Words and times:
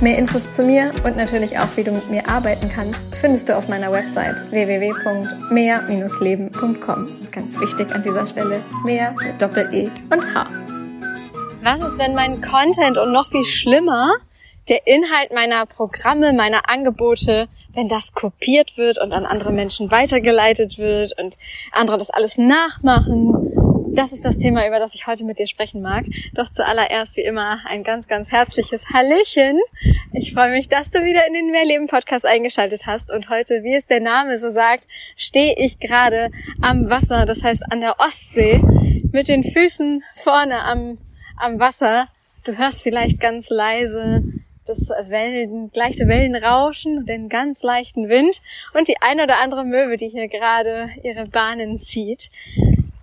Mehr 0.00 0.18
Infos 0.18 0.50
zu 0.50 0.64
mir 0.64 0.90
und 1.04 1.16
natürlich 1.16 1.56
auch, 1.58 1.68
wie 1.76 1.84
du 1.84 1.92
mit 1.92 2.10
mir 2.10 2.28
arbeiten 2.28 2.68
kannst, 2.74 2.98
findest 3.20 3.48
du 3.48 3.56
auf 3.56 3.68
meiner 3.68 3.92
Website 3.92 4.34
www.mehr-leben.com. 4.50 7.08
Ganz 7.30 7.60
wichtig 7.60 7.94
an 7.94 8.02
dieser 8.02 8.26
Stelle, 8.26 8.60
mehr 8.84 9.12
mit 9.12 9.40
Doppel-E 9.40 9.88
und 10.10 10.34
H. 10.34 10.48
Was 11.62 11.80
ist, 11.80 11.98
wenn 11.98 12.14
mein 12.14 12.42
Content 12.42 12.98
und 12.98 13.12
noch 13.12 13.26
viel 13.26 13.44
schlimmer 13.44 14.14
der 14.68 14.86
Inhalt 14.86 15.32
meiner 15.32 15.66
Programme, 15.66 16.32
meiner 16.32 16.68
Angebote, 16.68 17.48
wenn 17.74 17.88
das 17.88 18.12
kopiert 18.12 18.76
wird 18.76 19.00
und 19.00 19.12
an 19.12 19.26
andere 19.26 19.52
Menschen 19.52 19.90
weitergeleitet 19.90 20.78
wird 20.78 21.18
und 21.18 21.36
andere 21.72 21.98
das 21.98 22.10
alles 22.10 22.38
nachmachen 22.38 23.63
das 23.94 24.12
ist 24.12 24.24
das 24.24 24.38
Thema, 24.38 24.66
über 24.66 24.78
das 24.78 24.94
ich 24.94 25.06
heute 25.06 25.24
mit 25.24 25.38
dir 25.38 25.46
sprechen 25.46 25.80
mag. 25.80 26.04
Doch 26.34 26.50
zuallererst 26.50 27.16
wie 27.16 27.22
immer 27.22 27.60
ein 27.66 27.84
ganz, 27.84 28.08
ganz 28.08 28.32
herzliches 28.32 28.90
Hallöchen. 28.92 29.60
Ich 30.12 30.32
freue 30.32 30.50
mich, 30.50 30.68
dass 30.68 30.90
du 30.90 30.98
wieder 31.04 31.26
in 31.28 31.34
den 31.34 31.50
Mehrleben 31.50 31.86
Podcast 31.86 32.26
eingeschaltet 32.26 32.86
hast. 32.86 33.10
Und 33.10 33.30
heute, 33.30 33.62
wie 33.62 33.74
es 33.74 33.86
der 33.86 34.00
Name 34.00 34.38
so 34.38 34.50
sagt, 34.50 34.84
stehe 35.16 35.54
ich 35.56 35.78
gerade 35.78 36.30
am 36.60 36.90
Wasser, 36.90 37.24
das 37.24 37.44
heißt 37.44 37.70
an 37.70 37.80
der 37.80 38.00
Ostsee, 38.00 38.60
mit 39.12 39.28
den 39.28 39.44
Füßen 39.44 40.02
vorne 40.14 40.62
am, 40.62 40.98
am 41.36 41.60
Wasser. 41.60 42.08
Du 42.44 42.56
hörst 42.58 42.82
vielleicht 42.82 43.20
ganz 43.20 43.48
leise 43.50 44.24
das 44.66 44.88
Wellen, 44.88 45.70
leichte 45.74 46.08
Wellenrauschen, 46.08 47.04
den 47.04 47.28
ganz 47.28 47.62
leichten 47.62 48.08
Wind 48.08 48.40
und 48.72 48.88
die 48.88 49.00
eine 49.02 49.24
oder 49.24 49.40
andere 49.40 49.64
Möwe, 49.64 49.98
die 49.98 50.08
hier 50.08 50.26
gerade 50.28 50.88
ihre 51.02 51.26
Bahnen 51.26 51.76
zieht 51.76 52.30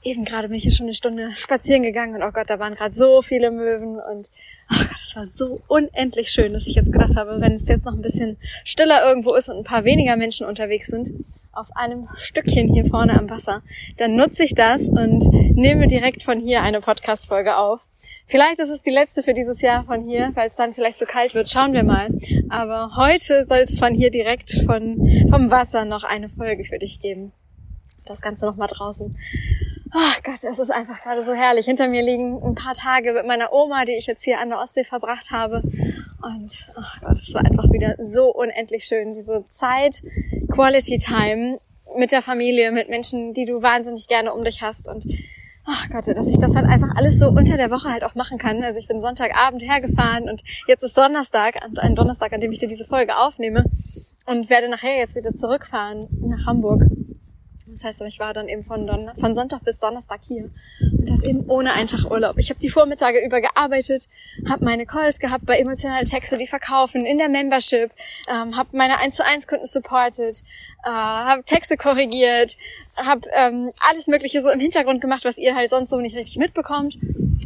eben 0.03 0.25
gerade 0.25 0.47
bin 0.47 0.57
ich 0.57 0.63
hier 0.63 0.71
schon 0.71 0.85
eine 0.85 0.93
Stunde 0.93 1.31
spazieren 1.35 1.83
gegangen 1.83 2.15
und 2.15 2.23
oh 2.23 2.31
Gott, 2.31 2.49
da 2.49 2.59
waren 2.59 2.75
gerade 2.75 2.93
so 2.93 3.21
viele 3.21 3.51
Möwen 3.51 3.99
und 3.99 4.29
oh 4.71 4.77
Gott, 4.77 5.01
es 5.01 5.15
war 5.15 5.25
so 5.25 5.61
unendlich 5.67 6.29
schön, 6.31 6.53
dass 6.53 6.67
ich 6.67 6.75
jetzt 6.75 6.91
gedacht 6.91 7.15
habe, 7.15 7.39
wenn 7.39 7.53
es 7.53 7.67
jetzt 7.67 7.85
noch 7.85 7.93
ein 7.93 8.01
bisschen 8.01 8.37
stiller 8.63 9.05
irgendwo 9.05 9.33
ist 9.33 9.49
und 9.49 9.57
ein 9.57 9.63
paar 9.63 9.85
weniger 9.85 10.15
Menschen 10.15 10.45
unterwegs 10.45 10.87
sind, 10.87 11.11
auf 11.51 11.75
einem 11.75 12.07
Stückchen 12.15 12.73
hier 12.73 12.85
vorne 12.85 13.17
am 13.17 13.29
Wasser, 13.29 13.61
dann 13.97 14.15
nutze 14.15 14.43
ich 14.43 14.55
das 14.55 14.87
und 14.87 15.27
nehme 15.55 15.87
direkt 15.87 16.23
von 16.23 16.39
hier 16.39 16.61
eine 16.61 16.81
Podcast-Folge 16.81 17.57
auf. 17.57 17.81
Vielleicht 18.25 18.59
ist 18.59 18.69
es 18.69 18.81
die 18.81 18.89
letzte 18.89 19.21
für 19.21 19.33
dieses 19.33 19.61
Jahr 19.61 19.83
von 19.83 20.03
hier, 20.03 20.31
weil 20.33 20.47
es 20.47 20.55
dann 20.55 20.73
vielleicht 20.73 20.97
zu 20.97 21.05
kalt 21.05 21.35
wird. 21.35 21.49
Schauen 21.49 21.73
wir 21.73 21.83
mal. 21.83 22.09
Aber 22.49 22.95
heute 22.95 23.43
soll 23.43 23.59
es 23.59 23.77
von 23.77 23.93
hier 23.93 24.09
direkt 24.09 24.53
von, 24.65 25.07
vom 25.29 25.51
Wasser 25.51 25.85
noch 25.85 26.03
eine 26.03 26.27
Folge 26.27 26.63
für 26.63 26.79
dich 26.79 26.99
geben. 26.99 27.31
Das 28.05 28.21
Ganze 28.21 28.47
nochmal 28.47 28.69
draußen. 28.69 29.15
Oh 29.93 30.21
Gott, 30.23 30.41
es 30.43 30.57
ist 30.57 30.71
einfach 30.71 31.01
gerade 31.01 31.21
so 31.21 31.33
herrlich. 31.33 31.65
Hinter 31.65 31.89
mir 31.89 32.01
liegen 32.01 32.41
ein 32.41 32.55
paar 32.55 32.73
Tage 32.73 33.11
mit 33.11 33.25
meiner 33.25 33.51
Oma, 33.51 33.83
die 33.83 33.97
ich 33.97 34.07
jetzt 34.07 34.23
hier 34.23 34.39
an 34.39 34.49
der 34.49 34.59
Ostsee 34.59 34.85
verbracht 34.85 35.31
habe. 35.31 35.61
Und 36.21 36.67
oh 36.77 37.05
Gott, 37.05 37.19
es 37.19 37.33
war 37.33 37.41
einfach 37.41 37.69
wieder 37.71 37.95
so 37.99 38.33
unendlich 38.33 38.85
schön. 38.85 39.13
Diese 39.13 39.43
Zeit, 39.49 40.01
Quality 40.49 40.97
Time 40.97 41.59
mit 41.97 42.13
der 42.13 42.21
Familie, 42.21 42.71
mit 42.71 42.87
Menschen, 42.87 43.33
die 43.33 43.45
du 43.45 43.61
wahnsinnig 43.61 44.07
gerne 44.07 44.33
um 44.33 44.45
dich 44.45 44.61
hast. 44.61 44.87
Und 44.87 45.05
ach 45.65 45.87
oh 45.89 45.93
Gott, 45.93 46.07
dass 46.07 46.27
ich 46.27 46.39
das 46.39 46.55
halt 46.55 46.67
einfach 46.67 46.95
alles 46.95 47.19
so 47.19 47.27
unter 47.27 47.57
der 47.57 47.69
Woche 47.69 47.91
halt 47.91 48.05
auch 48.05 48.15
machen 48.15 48.37
kann. 48.37 48.63
Also 48.63 48.79
ich 48.79 48.87
bin 48.87 49.01
Sonntagabend 49.01 49.61
hergefahren 49.61 50.29
und 50.29 50.41
jetzt 50.67 50.83
ist 50.83 50.97
Donnerstag, 50.97 51.55
ein 51.79 51.95
Donnerstag, 51.95 52.31
an 52.31 52.39
dem 52.39 52.53
ich 52.53 52.59
dir 52.59 52.69
diese 52.69 52.85
Folge 52.85 53.17
aufnehme 53.17 53.65
und 54.25 54.49
werde 54.49 54.69
nachher 54.69 54.97
jetzt 54.97 55.17
wieder 55.17 55.33
zurückfahren 55.33 56.07
nach 56.21 56.45
Hamburg. 56.45 56.83
Das 57.71 57.85
heißt, 57.85 58.01
ich 58.01 58.19
war 58.19 58.33
dann 58.33 58.49
eben 58.49 58.63
von, 58.63 58.85
Don 58.85 59.09
von 59.15 59.33
Sonntag 59.33 59.63
bis 59.63 59.79
Donnerstag 59.79 60.19
hier 60.23 60.49
und 60.81 61.09
das 61.09 61.23
eben 61.23 61.49
ohne 61.49 61.71
einen 61.71 61.87
Tag 61.87 62.11
Urlaub. 62.11 62.37
Ich 62.37 62.49
habe 62.49 62.59
die 62.59 62.69
Vormittage 62.69 63.23
über 63.23 63.39
gearbeitet, 63.39 64.09
habe 64.49 64.65
meine 64.65 64.85
Calls 64.85 65.19
gehabt 65.19 65.45
bei 65.45 65.57
emotionalen 65.57 66.05
Texte, 66.05 66.37
die 66.37 66.47
verkaufen 66.47 67.05
in 67.05 67.17
der 67.17 67.29
Membership, 67.29 67.91
ähm, 68.27 68.57
habe 68.57 68.75
meine 68.75 68.97
1 68.99 69.15
zu 69.15 69.25
1 69.25 69.47
Kunden 69.47 69.65
supported, 69.65 70.43
äh, 70.83 70.89
habe 70.89 71.43
Texte 71.43 71.77
korrigiert, 71.77 72.57
habe 72.97 73.21
ähm, 73.33 73.71
alles 73.89 74.07
Mögliche 74.07 74.41
so 74.41 74.49
im 74.49 74.59
Hintergrund 74.59 74.99
gemacht, 74.99 75.23
was 75.23 75.37
ihr 75.37 75.55
halt 75.55 75.69
sonst 75.69 75.91
so 75.91 75.97
nicht 75.97 76.17
richtig 76.17 76.37
mitbekommt 76.37 76.97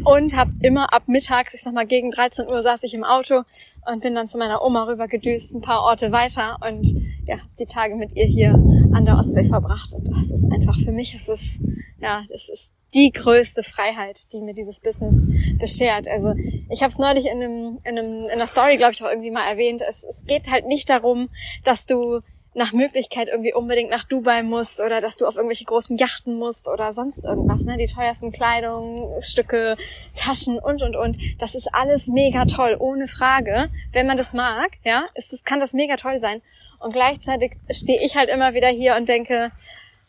und 0.04 0.36
habe 0.36 0.52
immer 0.62 0.94
ab 0.94 1.04
mittags, 1.08 1.54
ich 1.54 1.62
sag 1.62 1.74
mal 1.74 1.86
gegen 1.86 2.12
13 2.12 2.48
Uhr, 2.48 2.62
saß 2.62 2.84
ich 2.84 2.94
im 2.94 3.04
Auto 3.04 3.44
und 3.92 4.02
bin 4.02 4.16
dann 4.16 4.28
zu 4.28 4.38
meiner 4.38 4.64
Oma 4.64 4.84
rüber 4.84 5.08
gedüst, 5.08 5.56
ein 5.56 5.62
paar 5.62 5.84
Orte 5.84 6.12
weiter 6.12 6.58
und 6.68 6.86
ja, 7.26 7.38
die 7.60 7.66
Tage 7.66 7.96
mit 7.96 8.16
ihr 8.16 8.26
hier 8.26 8.54
an 8.94 9.06
der 9.06 9.18
Ostsee 9.18 9.46
verbracht. 9.46 9.94
Und 9.94 10.08
das 10.08 10.32
ist 10.32 10.52
einfach 10.52 10.78
für 10.80 10.92
mich, 10.92 11.14
es 11.16 11.30
ist, 11.30 11.62
ja, 12.00 12.24
es 12.34 12.50
ist 12.50 12.74
die 12.94 13.12
größte 13.12 13.62
Freiheit, 13.62 14.32
die 14.32 14.42
mir 14.42 14.54
dieses 14.54 14.80
Business 14.80 15.28
beschert. 15.60 16.08
Also 16.08 16.34
ich 16.70 16.82
habe 16.82 16.92
es 16.92 16.98
neulich 16.98 17.26
in, 17.26 17.44
einem, 17.44 17.80
in, 17.84 17.98
einem, 17.98 18.26
in 18.26 18.32
einer 18.32 18.48
Story, 18.48 18.78
glaube 18.78 18.94
ich, 18.94 19.04
auch 19.04 19.10
irgendwie 19.10 19.32
mal 19.32 19.48
erwähnt. 19.48 19.82
Es, 19.88 20.04
es 20.04 20.24
geht 20.26 20.50
halt 20.50 20.66
nicht 20.66 20.90
darum, 20.90 21.30
dass 21.64 21.86
du 21.86 22.22
nach 22.56 22.72
Möglichkeit 22.74 23.28
irgendwie 23.28 23.54
unbedingt 23.54 23.90
nach 23.90 24.06
Dubai 24.06 24.42
musst 24.42 24.82
oder 24.82 25.02
dass 25.02 25.18
du 25.18 25.26
auf 25.26 25.36
irgendwelche 25.36 25.66
großen 25.66 25.98
Yachten 25.98 26.38
musst 26.38 26.70
oder 26.70 26.94
sonst 26.94 27.26
irgendwas, 27.26 27.66
ne? 27.66 27.78
Die 27.78 27.88
teuersten 27.88 28.32
Kleidungsstücke, 28.32 29.76
Taschen 30.16 30.58
und 30.58 30.82
und 30.82 30.96
und. 30.96 31.18
Das 31.40 31.54
ist 31.54 31.74
alles 31.74 32.08
mega 32.08 32.46
toll, 32.46 32.76
ohne 32.80 33.08
Frage. 33.08 33.70
Wenn 33.92 34.08
man 34.08 34.18
das 34.18 34.34
mag, 34.34 34.72
ja, 34.84 35.06
ist 35.16 35.34
das, 35.34 35.44
kann 35.44 35.60
das 35.60 35.74
mega 35.74 35.98
toll 35.98 36.18
sein. 36.18 36.42
Und 36.80 36.94
gleichzeitig 36.94 37.54
stehe 37.70 38.04
ich 38.04 38.16
halt 38.16 38.30
immer 38.30 38.54
wieder 38.54 38.70
hier 38.70 38.96
und 38.96 39.10
denke, 39.10 39.52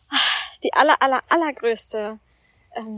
ach, 0.09 0.57
die 0.63 0.73
aller, 0.73 0.95
aller, 1.01 1.21
allergrößte 1.29 2.19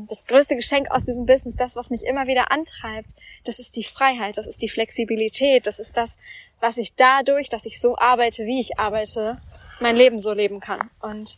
das 0.07 0.25
größte 0.25 0.56
Geschenk 0.56 0.91
aus 0.91 1.06
diesem 1.06 1.25
Business, 1.25 1.56
das, 1.56 1.75
was 1.75 1.90
mich 1.90 2.06
immer 2.06 2.28
wieder 2.28 2.52
antreibt, 2.52 3.12
das 3.46 3.59
ist 3.59 3.75
die 3.75 3.84
Freiheit, 3.84 4.38
das 4.38 4.47
ist 4.47 4.62
die 4.62 4.69
Flexibilität, 4.69 5.68
das 5.68 5.80
ist 5.80 5.96
das, 5.96 6.18
was 6.59 6.78
ich 6.78 6.96
dadurch, 6.96 7.50
dass 7.50 7.66
ich 7.66 7.80
so 7.80 7.97
arbeite, 7.97 8.46
wie 8.46 8.59
ich 8.59 8.78
arbeite, 8.78 9.41
mein 9.80 9.96
Leben 9.96 10.19
so 10.19 10.34
leben 10.34 10.59
kann. 10.59 10.90
Und 11.02 11.38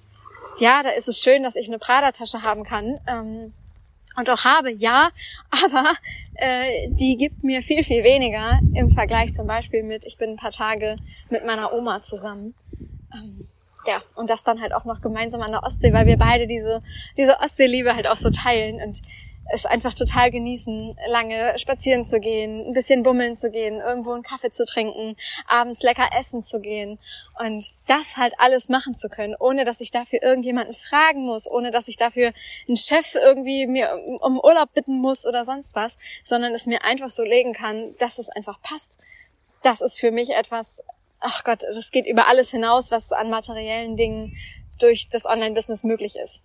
ja, 0.60 0.82
da 0.84 0.90
ist 0.90 1.08
es 1.08 1.20
schön, 1.20 1.44
dass 1.44 1.56
ich 1.56 1.68
eine 1.68 1.80
Prada-Tasche 1.80 2.42
haben 2.42 2.64
kann. 2.64 3.00
Ähm, 3.08 3.54
und 4.18 4.30
auch 4.30 4.44
habe, 4.44 4.72
ja, 4.72 5.10
aber 5.50 5.94
äh, 6.36 6.90
die 6.90 7.18
gibt 7.18 7.44
mir 7.44 7.62
viel, 7.62 7.84
viel 7.84 8.04
weniger 8.04 8.60
im 8.74 8.90
Vergleich 8.90 9.34
zum 9.34 9.48
Beispiel 9.48 9.84
mit, 9.84 10.06
ich 10.06 10.18
bin 10.18 10.32
ein 10.32 10.38
paar 10.38 10.52
Tage 10.52 10.98
mit 11.30 11.46
meiner 11.46 11.74
Oma 11.74 12.02
zusammen. 12.02 12.56
Ähm, 13.14 13.48
ja, 13.88 14.02
und 14.16 14.30
das 14.30 14.44
dann 14.44 14.62
halt 14.62 14.74
auch 14.74 14.86
noch 14.86 15.02
gemeinsam 15.02 15.42
an 15.42 15.52
der 15.52 15.64
Ostsee, 15.64 15.94
weil 15.94 16.06
wir 16.06 16.18
beide 16.18 16.48
diese, 16.48 16.84
diese 17.18 17.40
Ostseeliebe 17.40 17.96
halt 17.96 18.08
auch 18.08 18.16
so 18.16 18.30
teilen 18.30 18.82
und 18.82 19.02
es 19.54 19.66
einfach 19.66 19.94
total 19.94 20.32
genießen, 20.32 20.96
lange 21.08 21.58
spazieren 21.58 22.06
zu 22.06 22.20
gehen, 22.20 22.68
ein 22.68 22.74
bisschen 22.74 23.04
bummeln 23.04 23.36
zu 23.36 23.52
gehen, 23.52 23.80
irgendwo 23.80 24.14
einen 24.14 24.24
Kaffee 24.24 24.50
zu 24.50 24.66
trinken, 24.66 25.16
abends 25.48 25.84
lecker 25.84 26.08
essen 26.18 26.44
zu 26.44 26.60
gehen 26.60 27.00
und 27.40 27.72
das 27.88 28.18
halt 28.18 28.34
alles 28.38 28.70
machen 28.70 28.96
zu 28.96 29.10
können, 29.10 29.36
ohne 29.40 29.66
dass 29.66 29.82
ich 29.82 29.92
dafür 29.92 30.22
irgendjemanden 30.22 30.74
fragen 30.74 31.26
muss, 31.26 31.50
ohne 31.50 31.72
dass 31.72 31.88
ich 31.88 31.98
dafür 31.98 32.32
einen 32.68 32.78
Chef 32.78 33.16
irgendwie 33.16 33.68
mir 33.68 33.90
um 34.22 34.40
Urlaub 34.40 34.74
bitten 34.74 35.00
muss 35.00 35.26
oder 35.26 35.44
sonst 35.44 35.76
was, 35.76 35.98
sondern 36.24 36.54
es 36.54 36.68
mir 36.68 36.84
einfach 36.84 37.10
so 37.10 37.24
legen 37.24 37.54
kann, 37.54 37.96
dass 38.00 38.20
es 38.20 38.30
einfach 38.30 38.62
passt. 38.62 39.00
Das 39.64 39.82
ist 39.82 40.00
für 40.00 40.12
mich 40.12 40.32
etwas, 40.32 40.82
ach 41.22 41.44
Gott, 41.44 41.64
das 41.64 41.92
geht 41.92 42.06
über 42.06 42.28
alles 42.28 42.52
hinaus, 42.52 42.92
was 42.92 43.12
an 43.12 43.30
materiellen 43.30 43.96
Dingen 43.96 44.36
durch 44.80 45.08
das 45.10 45.26
Online-Business 45.26 45.84
möglich 45.84 46.16
ist. 46.22 46.44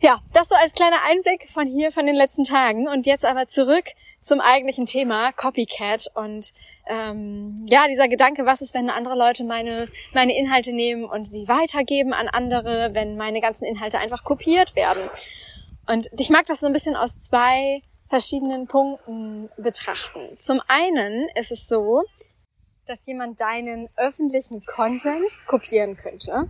Ja, 0.00 0.20
das 0.32 0.48
so 0.48 0.54
als 0.54 0.74
kleiner 0.74 0.98
Einblick 1.10 1.48
von 1.48 1.66
hier, 1.66 1.90
von 1.90 2.06
den 2.06 2.14
letzten 2.14 2.44
Tagen. 2.44 2.86
Und 2.88 3.04
jetzt 3.04 3.24
aber 3.24 3.48
zurück 3.48 3.84
zum 4.20 4.40
eigentlichen 4.40 4.86
Thema 4.86 5.32
Copycat 5.32 6.10
und 6.14 6.52
ähm, 6.86 7.64
ja, 7.66 7.86
dieser 7.88 8.08
Gedanke, 8.08 8.46
was 8.46 8.62
ist, 8.62 8.74
wenn 8.74 8.90
andere 8.90 9.16
Leute 9.16 9.42
meine, 9.44 9.88
meine 10.14 10.36
Inhalte 10.36 10.72
nehmen 10.72 11.04
und 11.04 11.24
sie 11.24 11.48
weitergeben 11.48 12.12
an 12.12 12.28
andere, 12.28 12.90
wenn 12.92 13.16
meine 13.16 13.40
ganzen 13.40 13.64
Inhalte 13.64 13.98
einfach 13.98 14.22
kopiert 14.22 14.76
werden. 14.76 15.02
Und 15.86 16.08
ich 16.18 16.30
mag 16.30 16.46
das 16.46 16.60
so 16.60 16.66
ein 16.66 16.72
bisschen 16.72 16.96
aus 16.96 17.18
zwei 17.20 17.82
verschiedenen 18.08 18.66
Punkten 18.68 19.50
betrachten. 19.56 20.20
Zum 20.38 20.60
einen 20.68 21.28
ist 21.34 21.50
es 21.50 21.66
so, 21.66 22.04
dass 22.88 23.04
jemand 23.04 23.38
deinen 23.40 23.88
öffentlichen 23.96 24.64
Content 24.64 25.26
kopieren 25.46 25.96
könnte 25.96 26.48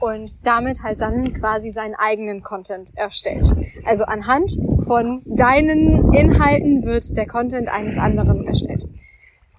und 0.00 0.38
damit 0.42 0.82
halt 0.82 1.02
dann 1.02 1.32
quasi 1.34 1.70
seinen 1.70 1.94
eigenen 1.94 2.42
Content 2.42 2.88
erstellt. 2.94 3.46
Also 3.84 4.04
anhand 4.04 4.50
von 4.86 5.22
deinen 5.26 6.12
Inhalten 6.14 6.84
wird 6.84 7.16
der 7.16 7.26
Content 7.26 7.68
eines 7.68 7.98
anderen 7.98 8.46
erstellt. 8.46 8.88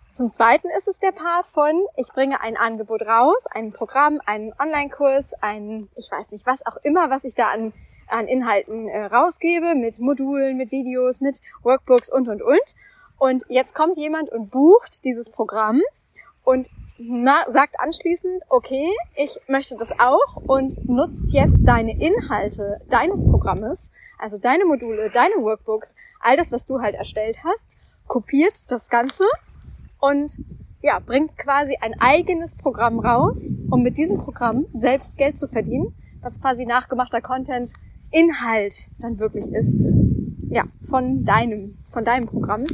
Zum 0.09 0.29
Zweiten 0.29 0.67
ist 0.75 0.87
es 0.87 0.97
der 0.99 1.11
Part 1.11 1.45
von, 1.45 1.73
ich 1.97 2.07
bringe 2.13 2.41
ein 2.41 2.57
Angebot 2.57 3.01
raus, 3.01 3.45
ein 3.51 3.71
Programm, 3.71 4.19
einen 4.25 4.53
Online-Kurs, 4.57 5.33
ein, 5.41 5.89
ich 5.95 6.09
weiß 6.09 6.31
nicht, 6.31 6.47
was 6.47 6.65
auch 6.65 6.77
immer, 6.83 7.09
was 7.09 7.25
ich 7.25 7.35
da 7.35 7.49
an, 7.49 7.73
an 8.07 8.27
Inhalten 8.27 8.87
äh, 8.87 9.05
rausgebe, 9.05 9.75
mit 9.75 9.99
Modulen, 9.99 10.57
mit 10.57 10.71
Videos, 10.71 11.21
mit 11.21 11.39
Workbooks 11.63 12.11
und, 12.11 12.29
und, 12.29 12.41
und. 12.41 12.75
Und 13.17 13.43
jetzt 13.49 13.75
kommt 13.75 13.97
jemand 13.97 14.31
und 14.31 14.51
bucht 14.51 15.03
dieses 15.05 15.31
Programm 15.31 15.81
und 16.45 16.69
na, 16.97 17.43
sagt 17.49 17.77
anschließend, 17.79 18.43
okay, 18.47 18.89
ich 19.15 19.37
möchte 19.49 19.75
das 19.77 19.91
auch 19.99 20.37
und 20.47 20.87
nutzt 20.87 21.33
jetzt 21.33 21.67
deine 21.67 21.91
Inhalte 21.91 22.79
deines 22.89 23.25
Programmes, 23.25 23.91
also 24.17 24.37
deine 24.37 24.63
Module, 24.63 25.09
deine 25.09 25.35
Workbooks, 25.35 25.95
all 26.21 26.37
das, 26.37 26.53
was 26.53 26.67
du 26.67 26.79
halt 26.79 26.95
erstellt 26.95 27.39
hast, 27.43 27.71
kopiert 28.07 28.71
das 28.71 28.89
Ganze 28.89 29.25
und 29.99 30.37
ja, 30.81 30.99
bringt 30.99 31.35
quasi 31.37 31.75
ein 31.81 31.99
eigenes 31.99 32.55
Programm 32.55 32.99
raus, 32.99 33.55
um 33.71 33.81
mit 33.81 33.97
diesem 33.97 34.19
Programm 34.19 34.65
selbst 34.73 35.17
Geld 35.17 35.37
zu 35.37 35.47
verdienen, 35.47 35.95
was 36.21 36.39
quasi 36.39 36.65
nachgemachter 36.65 37.21
Content 37.21 37.73
Inhalt 38.11 38.89
dann 38.99 39.19
wirklich 39.19 39.47
ist. 39.47 39.75
Ja, 40.49 40.63
von 40.83 41.25
deinem, 41.25 41.77
von 41.83 42.05
deinem 42.05 42.27
Programm. 42.27 42.65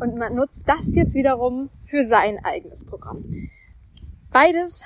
Und 0.00 0.16
man 0.16 0.34
nutzt 0.34 0.68
das 0.68 0.94
jetzt 0.94 1.14
wiederum 1.14 1.70
für 1.82 2.02
sein 2.02 2.44
eigenes 2.44 2.84
Programm. 2.84 3.22
Beides, 4.32 4.84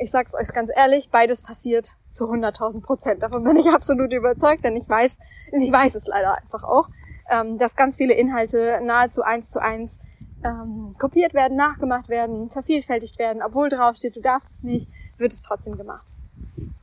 ich 0.00 0.10
sag's 0.10 0.34
euch 0.34 0.52
ganz 0.54 0.70
ehrlich, 0.74 1.10
beides 1.10 1.42
passiert 1.42 1.92
zu 2.10 2.24
100.000 2.24 2.82
Prozent. 2.82 3.22
Davon 3.22 3.44
bin 3.44 3.56
ich 3.56 3.68
absolut 3.74 4.12
überzeugt, 4.12 4.64
denn 4.64 4.76
ich 4.76 4.88
weiß, 4.88 5.18
ich 5.52 5.72
weiß 5.72 5.94
es 5.94 6.06
leider 6.06 6.38
einfach 6.38 6.62
auch, 6.62 6.88
ähm, 7.30 7.58
dass 7.58 7.76
ganz 7.76 7.96
viele 7.96 8.14
Inhalte 8.14 8.80
nahezu 8.82 9.22
eins 9.22 9.50
zu 9.50 9.60
eins 9.60 10.00
ähm, 10.44 10.94
kopiert 10.98 11.34
werden, 11.34 11.56
nachgemacht 11.56 12.08
werden, 12.08 12.48
vervielfältigt 12.48 13.18
werden, 13.18 13.42
obwohl 13.42 13.68
draufsteht, 13.68 14.16
du 14.16 14.20
darfst 14.20 14.58
es 14.58 14.62
nicht, 14.62 14.88
wird 15.18 15.32
es 15.32 15.42
trotzdem 15.42 15.76
gemacht. 15.76 16.06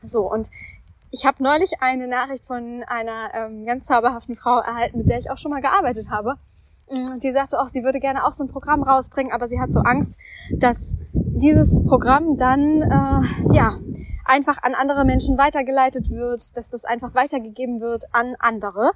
So, 0.03 0.31
und 0.31 0.49
ich 1.09 1.25
habe 1.25 1.41
neulich 1.41 1.81
eine 1.81 2.07
Nachricht 2.07 2.45
von 2.45 2.83
einer 2.87 3.33
ähm, 3.33 3.65
ganz 3.65 3.85
zauberhaften 3.85 4.35
Frau 4.35 4.59
erhalten, 4.59 4.99
mit 4.99 5.09
der 5.09 5.17
ich 5.17 5.31
auch 5.31 5.37
schon 5.37 5.51
mal 5.51 5.61
gearbeitet 5.61 6.09
habe. 6.09 6.35
Mm, 6.89 7.19
die 7.19 7.31
sagte 7.31 7.59
auch, 7.59 7.67
sie 7.67 7.83
würde 7.83 7.99
gerne 7.99 8.25
auch 8.25 8.31
so 8.31 8.43
ein 8.43 8.49
Programm 8.49 8.83
rausbringen, 8.83 9.33
aber 9.33 9.47
sie 9.47 9.59
hat 9.59 9.71
so 9.71 9.81
Angst, 9.81 10.17
dass 10.51 10.97
dieses 11.13 11.83
Programm 11.85 12.37
dann 12.37 12.81
äh, 12.81 13.55
ja 13.55 13.79
einfach 14.25 14.61
an 14.63 14.73
andere 14.73 15.05
Menschen 15.05 15.37
weitergeleitet 15.37 16.09
wird, 16.09 16.57
dass 16.57 16.69
das 16.69 16.85
einfach 16.85 17.15
weitergegeben 17.15 17.79
wird 17.79 18.05
an 18.11 18.35
andere. 18.39 18.91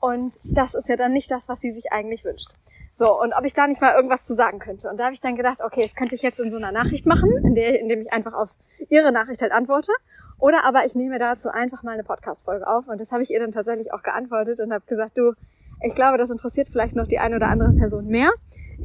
Und 0.00 0.38
das 0.44 0.74
ist 0.74 0.88
ja 0.88 0.96
dann 0.96 1.12
nicht 1.12 1.30
das, 1.30 1.48
was 1.48 1.60
sie 1.60 1.72
sich 1.72 1.92
eigentlich 1.92 2.24
wünscht. 2.24 2.50
So, 2.94 3.20
und 3.20 3.32
ob 3.32 3.44
ich 3.44 3.54
da 3.54 3.66
nicht 3.66 3.80
mal 3.80 3.94
irgendwas 3.94 4.24
zu 4.24 4.34
sagen 4.34 4.58
könnte. 4.58 4.88
Und 4.88 4.98
da 4.98 5.04
habe 5.04 5.14
ich 5.14 5.20
dann 5.20 5.36
gedacht, 5.36 5.60
okay, 5.64 5.82
das 5.82 5.94
könnte 5.94 6.16
ich 6.16 6.22
jetzt 6.22 6.40
in 6.40 6.50
so 6.50 6.56
einer 6.56 6.72
Nachricht 6.72 7.06
machen, 7.06 7.30
in 7.44 7.54
der, 7.54 7.78
indem 7.78 8.00
ich 8.00 8.12
einfach 8.12 8.32
auf 8.32 8.56
ihre 8.88 9.12
Nachricht 9.12 9.40
halt 9.40 9.52
antworte. 9.52 9.92
Oder 10.40 10.64
aber 10.64 10.84
ich 10.84 10.94
nehme 10.94 11.18
dazu 11.18 11.48
einfach 11.48 11.84
mal 11.84 11.92
eine 11.92 12.04
Podcast-Folge 12.04 12.66
auf. 12.66 12.88
Und 12.88 13.00
das 13.00 13.12
habe 13.12 13.22
ich 13.22 13.30
ihr 13.30 13.38
dann 13.38 13.52
tatsächlich 13.52 13.92
auch 13.92 14.02
geantwortet 14.02 14.58
und 14.60 14.72
habe 14.72 14.84
gesagt, 14.86 15.16
du, 15.16 15.34
ich 15.82 15.94
glaube, 15.94 16.18
das 16.18 16.30
interessiert 16.30 16.68
vielleicht 16.68 16.96
noch 16.96 17.06
die 17.06 17.18
eine 17.18 17.36
oder 17.36 17.48
andere 17.48 17.72
Person 17.72 18.06
mehr. 18.06 18.30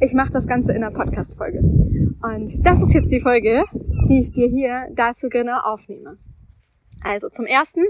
Ich 0.00 0.12
mache 0.12 0.32
das 0.32 0.46
Ganze 0.46 0.72
in 0.72 0.82
einer 0.82 0.94
Podcast-Folge. 0.94 1.58
Und 1.58 2.66
das 2.66 2.80
ist 2.82 2.94
jetzt 2.94 3.12
die 3.12 3.20
Folge, 3.20 3.64
die 4.08 4.20
ich 4.20 4.32
dir 4.32 4.48
hier 4.48 4.88
dazu 4.94 5.28
genau 5.28 5.60
aufnehme. 5.60 6.18
Also 7.02 7.28
zum 7.28 7.46
ersten, 7.46 7.82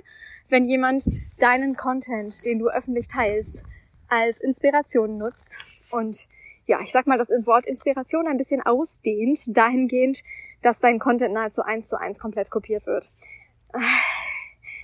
wenn 0.48 0.64
jemand 0.64 1.06
deinen 1.38 1.76
Content, 1.76 2.44
den 2.44 2.58
du 2.58 2.68
öffentlich 2.68 3.08
teilst, 3.08 3.64
als 4.08 4.40
Inspiration 4.40 5.16
nutzt 5.18 5.92
und 5.92 6.28
ja, 6.66 6.80
ich 6.80 6.92
sag 6.92 7.06
mal, 7.06 7.18
das 7.18 7.28
Wort 7.28 7.66
Inspiration 7.66 8.26
ein 8.26 8.38
bisschen 8.38 8.62
ausdehnt, 8.62 9.40
dahingehend, 9.48 10.22
dass 10.62 10.80
dein 10.80 10.98
Content 10.98 11.34
nahezu 11.34 11.62
eins 11.62 11.88
zu 11.88 12.00
eins 12.00 12.18
komplett 12.18 12.50
kopiert 12.50 12.86
wird. 12.86 13.12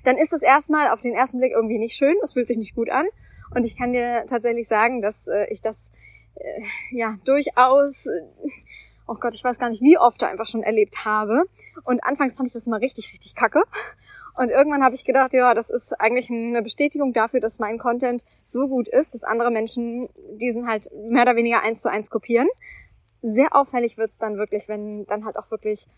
Dann 0.04 0.16
ist 0.16 0.32
es 0.32 0.42
erstmal 0.42 0.90
auf 0.90 1.00
den 1.00 1.14
ersten 1.14 1.38
Blick 1.38 1.52
irgendwie 1.52 1.78
nicht 1.78 1.96
schön, 1.96 2.16
es 2.22 2.34
fühlt 2.34 2.46
sich 2.46 2.58
nicht 2.58 2.74
gut 2.74 2.90
an. 2.90 3.06
Und 3.54 3.64
ich 3.64 3.76
kann 3.76 3.92
dir 3.92 4.24
tatsächlich 4.28 4.68
sagen, 4.68 5.00
dass 5.00 5.28
äh, 5.28 5.46
ich 5.50 5.60
das 5.60 5.90
äh, 6.34 6.62
ja 6.92 7.16
durchaus, 7.24 8.06
äh, 8.06 8.22
oh 9.06 9.16
Gott, 9.20 9.34
ich 9.34 9.42
weiß 9.42 9.58
gar 9.58 9.70
nicht, 9.70 9.82
wie 9.82 9.98
oft 9.98 10.22
da 10.22 10.28
einfach 10.28 10.46
schon 10.46 10.62
erlebt 10.62 11.04
habe. 11.04 11.44
Und 11.84 12.04
anfangs 12.04 12.34
fand 12.34 12.48
ich 12.48 12.54
das 12.54 12.66
immer 12.66 12.80
richtig, 12.80 13.12
richtig 13.12 13.34
kacke. 13.34 13.62
Und 14.36 14.50
irgendwann 14.50 14.82
habe 14.84 14.94
ich 14.94 15.04
gedacht, 15.04 15.32
ja, 15.32 15.52
das 15.54 15.70
ist 15.70 15.92
eigentlich 16.00 16.30
eine 16.30 16.62
Bestätigung 16.62 17.12
dafür, 17.12 17.40
dass 17.40 17.58
mein 17.58 17.78
Content 17.78 18.24
so 18.44 18.68
gut 18.68 18.88
ist, 18.88 19.12
dass 19.14 19.24
andere 19.24 19.50
Menschen 19.50 20.08
diesen 20.40 20.66
halt 20.66 20.88
mehr 20.94 21.22
oder 21.22 21.36
weniger 21.36 21.62
eins 21.62 21.82
zu 21.82 21.90
eins 21.90 22.08
kopieren. 22.08 22.48
Sehr 23.22 23.54
auffällig 23.54 23.98
wird's 23.98 24.18
dann 24.18 24.38
wirklich, 24.38 24.68
wenn 24.68 25.04
dann 25.06 25.26
halt 25.26 25.36
auch 25.36 25.50
wirklich 25.50 25.88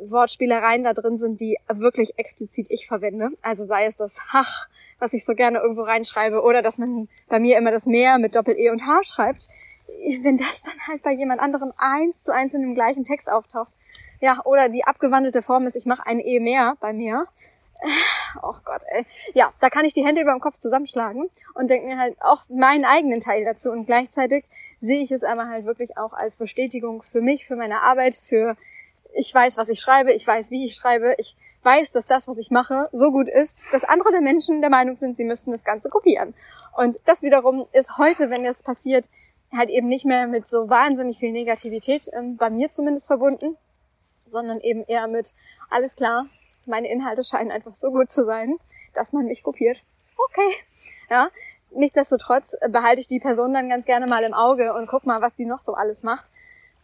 Wortspielereien 0.00 0.84
da 0.84 0.92
drin 0.92 1.16
sind, 1.16 1.40
die 1.40 1.58
wirklich 1.72 2.18
explizit 2.18 2.66
ich 2.70 2.86
verwende. 2.86 3.30
Also 3.42 3.64
sei 3.64 3.86
es 3.86 3.96
das 3.96 4.32
Hach, 4.32 4.68
was 4.98 5.12
ich 5.12 5.24
so 5.24 5.34
gerne 5.34 5.58
irgendwo 5.58 5.82
reinschreibe, 5.82 6.42
oder 6.42 6.62
dass 6.62 6.78
man 6.78 7.08
bei 7.28 7.38
mir 7.38 7.58
immer 7.58 7.70
das 7.70 7.86
Meer 7.86 8.18
mit 8.18 8.34
Doppel-E 8.34 8.70
und 8.70 8.86
H 8.86 9.04
schreibt. 9.04 9.48
Wenn 10.22 10.36
das 10.36 10.62
dann 10.62 10.78
halt 10.86 11.02
bei 11.02 11.12
jemand 11.12 11.40
anderem 11.40 11.72
eins 11.76 12.24
zu 12.24 12.32
eins 12.32 12.54
in 12.54 12.60
dem 12.60 12.74
gleichen 12.74 13.04
Text 13.04 13.30
auftaucht, 13.30 13.72
ja, 14.20 14.40
oder 14.44 14.68
die 14.68 14.84
abgewandelte 14.84 15.42
Form 15.42 15.66
ist, 15.66 15.76
ich 15.76 15.86
mache 15.86 16.06
ein 16.06 16.20
E 16.20 16.40
mehr 16.40 16.76
bei 16.80 16.92
mir, 16.92 17.26
oh 18.42 18.54
Gott, 18.64 18.82
ey. 18.90 19.04
Ja, 19.34 19.52
da 19.60 19.70
kann 19.70 19.84
ich 19.84 19.94
die 19.94 20.04
Hände 20.04 20.20
über 20.20 20.32
dem 20.32 20.40
Kopf 20.40 20.56
zusammenschlagen 20.56 21.28
und 21.54 21.70
denke 21.70 21.86
mir 21.86 21.98
halt 21.98 22.16
auch 22.20 22.42
meinen 22.48 22.84
eigenen 22.84 23.20
Teil 23.20 23.44
dazu. 23.44 23.70
Und 23.70 23.86
gleichzeitig 23.86 24.44
sehe 24.80 25.02
ich 25.02 25.12
es 25.12 25.22
einmal 25.22 25.48
halt 25.48 25.64
wirklich 25.64 25.96
auch 25.96 26.12
als 26.12 26.36
Bestätigung 26.36 27.02
für 27.02 27.20
mich, 27.20 27.46
für 27.46 27.56
meine 27.56 27.82
Arbeit, 27.82 28.16
für 28.16 28.56
ich 29.14 29.32
weiß, 29.32 29.56
was 29.56 29.68
ich 29.68 29.80
schreibe, 29.80 30.12
ich 30.12 30.26
weiß, 30.26 30.50
wie 30.50 30.66
ich 30.66 30.74
schreibe, 30.74 31.14
ich 31.18 31.36
weiß, 31.62 31.92
dass 31.92 32.06
das, 32.06 32.28
was 32.28 32.38
ich 32.38 32.50
mache, 32.50 32.88
so 32.92 33.10
gut 33.10 33.28
ist, 33.28 33.60
dass 33.72 33.84
andere 33.84 34.12
der 34.12 34.20
Menschen 34.20 34.60
der 34.60 34.70
Meinung 34.70 34.96
sind, 34.96 35.16
sie 35.16 35.24
müssten 35.24 35.50
das 35.50 35.64
Ganze 35.64 35.88
kopieren. 35.88 36.34
Und 36.76 36.96
das 37.04 37.22
wiederum 37.22 37.66
ist 37.72 37.98
heute, 37.98 38.30
wenn 38.30 38.44
das 38.44 38.62
passiert, 38.62 39.08
halt 39.52 39.70
eben 39.70 39.88
nicht 39.88 40.04
mehr 40.04 40.26
mit 40.26 40.46
so 40.46 40.68
wahnsinnig 40.68 41.18
viel 41.18 41.32
Negativität, 41.32 42.08
ähm, 42.12 42.36
bei 42.36 42.50
mir 42.50 42.70
zumindest 42.70 43.06
verbunden, 43.06 43.56
sondern 44.24 44.60
eben 44.60 44.84
eher 44.84 45.08
mit, 45.08 45.32
alles 45.70 45.96
klar, 45.96 46.26
meine 46.66 46.90
Inhalte 46.90 47.24
scheinen 47.24 47.50
einfach 47.50 47.74
so 47.74 47.90
gut 47.90 48.10
zu 48.10 48.24
sein, 48.24 48.56
dass 48.94 49.12
man 49.12 49.26
mich 49.26 49.42
kopiert. 49.42 49.78
Okay. 50.16 50.54
Ja. 51.10 51.30
Nichtsdestotrotz 51.70 52.56
behalte 52.70 53.00
ich 53.00 53.06
die 53.06 53.20
Person 53.20 53.52
dann 53.52 53.68
ganz 53.68 53.84
gerne 53.84 54.06
mal 54.06 54.24
im 54.24 54.32
Auge 54.32 54.72
und 54.74 54.86
guck 54.86 55.04
mal, 55.04 55.20
was 55.20 55.34
die 55.34 55.44
noch 55.44 55.58
so 55.58 55.74
alles 55.74 56.02
macht. 56.02 56.30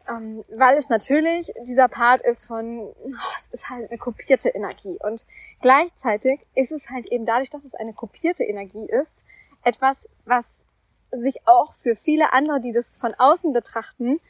Ähm, 0.09 0.45
weil 0.49 0.77
es 0.77 0.91
natürlich 0.91 1.53
dieser 1.63 1.89
Part 1.89 2.21
ist 2.21 2.47
von, 2.47 2.93
oh, 3.05 3.35
es 3.39 3.47
ist 3.53 3.71
halt 3.71 3.91
eine 3.91 3.99
kopierte 3.99 4.51
Energie. 4.51 4.99
Und 5.03 5.25
gleichzeitig 5.63 6.41
ist 6.55 6.73
es 6.73 6.91
halt 6.91 7.07
eben 7.07 7.25
dadurch, 7.25 7.51
dass 7.51 7.65
es 7.65 7.75
eine 7.75 7.95
kopierte 7.95 8.45
Energie 8.45 8.87
ist, 8.87 9.25
etwas, 9.63 10.09
was 10.27 10.67
sich 11.11 11.47
auch 11.47 11.73
für 11.73 11.97
viele 11.97 12.33
andere, 12.33 12.61
die 12.61 12.73
das 12.73 12.99
von 12.99 13.15
außen 13.17 13.53
betrachten, 13.53 14.21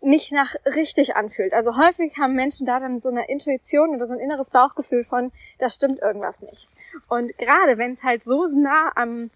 nicht 0.00 0.32
nach 0.32 0.54
richtig 0.76 1.16
anfühlt. 1.16 1.52
Also 1.52 1.76
häufig 1.76 2.18
haben 2.18 2.34
Menschen 2.34 2.66
da 2.66 2.80
dann 2.80 2.98
so 3.00 3.08
eine 3.08 3.28
Intuition 3.28 3.94
oder 3.94 4.06
so 4.06 4.14
ein 4.14 4.20
inneres 4.20 4.50
Bauchgefühl 4.50 5.04
von, 5.04 5.32
da 5.58 5.68
stimmt 5.68 6.00
irgendwas 6.00 6.42
nicht. 6.42 6.68
Und 7.08 7.36
gerade 7.38 7.78
wenn 7.78 7.92
es 7.92 8.04
halt 8.04 8.22
so 8.22 8.46
nah 8.46 8.92
am, 8.94 9.30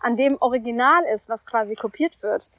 an 0.00 0.16
dem 0.16 0.36
Original 0.40 1.04
ist, 1.12 1.28
was 1.28 1.46
quasi 1.46 1.74
kopiert 1.74 2.22
wird, 2.22 2.50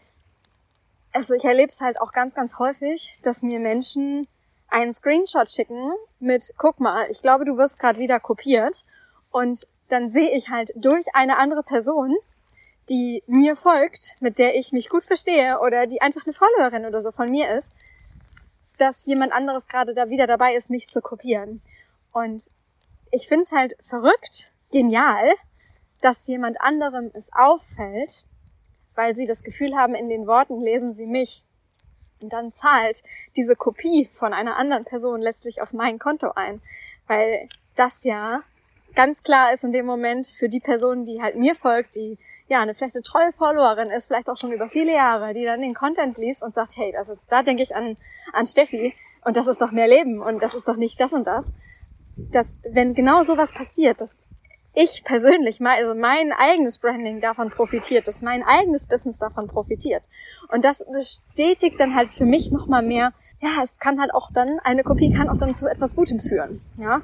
also 1.16 1.34
ich 1.34 1.46
erlebe 1.46 1.70
es 1.70 1.82
halt 1.82 2.00
auch 2.00 2.12
ganz, 2.12 2.36
ganz 2.36 2.60
häufig, 2.60 3.18
dass 3.24 3.42
mir 3.42 3.60
Menschen 3.60 4.28
einen 4.68 4.94
Screenshot 4.94 5.50
schicken 5.50 5.94
mit, 6.20 6.54
guck 6.58 6.80
mal, 6.80 7.10
ich 7.10 7.22
glaube, 7.22 7.46
du 7.46 7.58
wirst 7.58 7.80
gerade 7.80 8.00
wieder 8.00 8.20
kopiert. 8.20 8.86
Und 9.32 9.68
dann 9.90 10.10
sehe 10.10 10.32
ich 10.32 10.50
halt 10.50 10.72
durch 10.76 11.06
eine 11.14 11.38
andere 11.38 11.64
Person 11.64 12.16
die 12.90 13.24
mir 13.28 13.56
folgt, 13.56 14.16
mit 14.22 14.38
der 14.38 14.56
ich 14.56 14.72
mich 14.72 14.90
gut 14.90 15.04
verstehe 15.04 15.60
oder 15.60 15.88
die 15.88 16.02
einfach 16.02 16.26
eine 16.26 16.34
Followerin 16.34 16.86
oder 16.86 17.02
so 17.02 17.12
von 17.12 17.30
mir 17.30 17.50
ist, 17.56 17.72
dass 18.78 19.06
jemand 19.06 19.32
anderes 19.34 19.68
gerade 19.68 19.94
da 19.94 20.10
wieder 20.10 20.28
dabei 20.28 20.56
ist, 20.56 20.70
mich 20.70 20.88
zu 20.90 21.02
kopieren. 21.02 21.62
Und 22.12 22.50
ich 23.12 23.28
finde 23.28 23.44
es 23.44 23.52
halt 23.52 23.76
verrückt, 23.80 24.52
genial, 24.72 25.34
dass 26.02 26.28
jemand 26.28 26.60
anderem 26.62 27.10
es 27.14 27.32
auffällt, 27.34 28.26
weil 28.96 29.16
sie 29.16 29.26
das 29.26 29.44
Gefühl 29.44 29.76
haben, 29.76 29.96
in 29.96 30.10
den 30.10 30.28
Worten 30.28 30.62
lesen 30.62 30.92
sie 30.92 31.06
mich. 31.06 31.44
Und 32.22 32.32
dann 32.32 32.52
zahlt 32.52 33.02
diese 33.36 33.56
Kopie 33.56 34.08
von 34.12 34.34
einer 34.34 34.56
anderen 34.56 34.86
Person 34.86 35.22
letztlich 35.22 35.62
auf 35.62 35.74
mein 35.74 36.00
Konto 36.00 36.32
ein, 36.36 36.62
weil 37.08 37.48
das 37.76 38.04
ja 38.04 38.42
ganz 38.96 39.22
klar 39.22 39.54
ist 39.54 39.64
in 39.64 39.74
dem 39.74 39.86
Moment 39.86 40.26
für 40.26 40.50
die 40.50 40.62
Person, 40.62 41.04
die 41.04 41.22
halt 41.22 41.36
mir 41.36 41.54
folgt, 41.54 41.96
die 41.96 42.18
ja 42.48 42.62
eine 42.62 42.74
vielleicht 42.74 42.96
eine 42.96 43.04
treue 43.04 43.32
Followerin 43.34 43.90
ist, 43.92 44.08
vielleicht 44.08 44.30
auch 44.30 44.38
schon 44.38 44.54
über 44.54 44.70
viele 44.70 44.94
Jahre, 44.94 45.34
die 45.34 45.44
dann 45.44 45.62
den 45.62 45.74
Content 45.74 46.18
liest 46.18 46.42
und 46.42 46.54
sagt, 46.54 46.78
hey, 46.78 46.96
also 46.96 47.18
da 47.30 47.44
denke 47.44 47.62
ich 47.62 47.76
an 47.76 47.98
an 48.34 48.48
Steffi 48.48 48.96
und 49.24 49.36
das 49.36 49.48
ist 49.48 49.62
doch 49.62 49.72
mehr 49.72 49.88
Leben 49.88 50.22
und 50.22 50.42
das 50.42 50.56
ist 50.56 50.68
doch 50.68 50.78
nicht 50.78 51.00
das 51.00 51.14
und 51.14 51.28
das. 51.28 51.52
Dass 52.16 52.54
wenn 52.64 52.94
genau 52.94 53.22
sowas 53.24 53.54
passiert, 53.54 54.00
dass 54.00 54.18
ich 54.76 55.04
persönlich, 55.04 55.62
also 55.66 55.96
mein 55.96 56.32
eigenes 56.32 56.78
Branding 56.78 57.22
davon 57.22 57.50
profitiert, 57.50 58.08
dass 58.08 58.22
mein 58.22 58.44
eigenes 58.44 58.88
Business 58.88 59.18
davon 59.18 59.48
profitiert. 59.48 60.04
Und 60.50 60.64
das 60.64 60.86
bestätigt 60.92 61.80
dann 61.80 61.96
halt 61.96 62.10
für 62.10 62.26
mich 62.26 62.52
nochmal 62.52 62.84
mehr, 62.84 63.14
ja, 63.42 63.64
es 63.64 63.80
kann 63.80 64.00
halt 64.00 64.14
auch 64.14 64.32
dann, 64.34 64.60
eine 64.64 64.84
Kopie 64.84 65.14
kann 65.14 65.30
auch 65.30 65.38
dann 65.38 65.54
zu 65.54 65.68
etwas 65.68 65.96
Gutem 65.96 66.20
führen, 66.20 66.62
ja. 66.78 67.02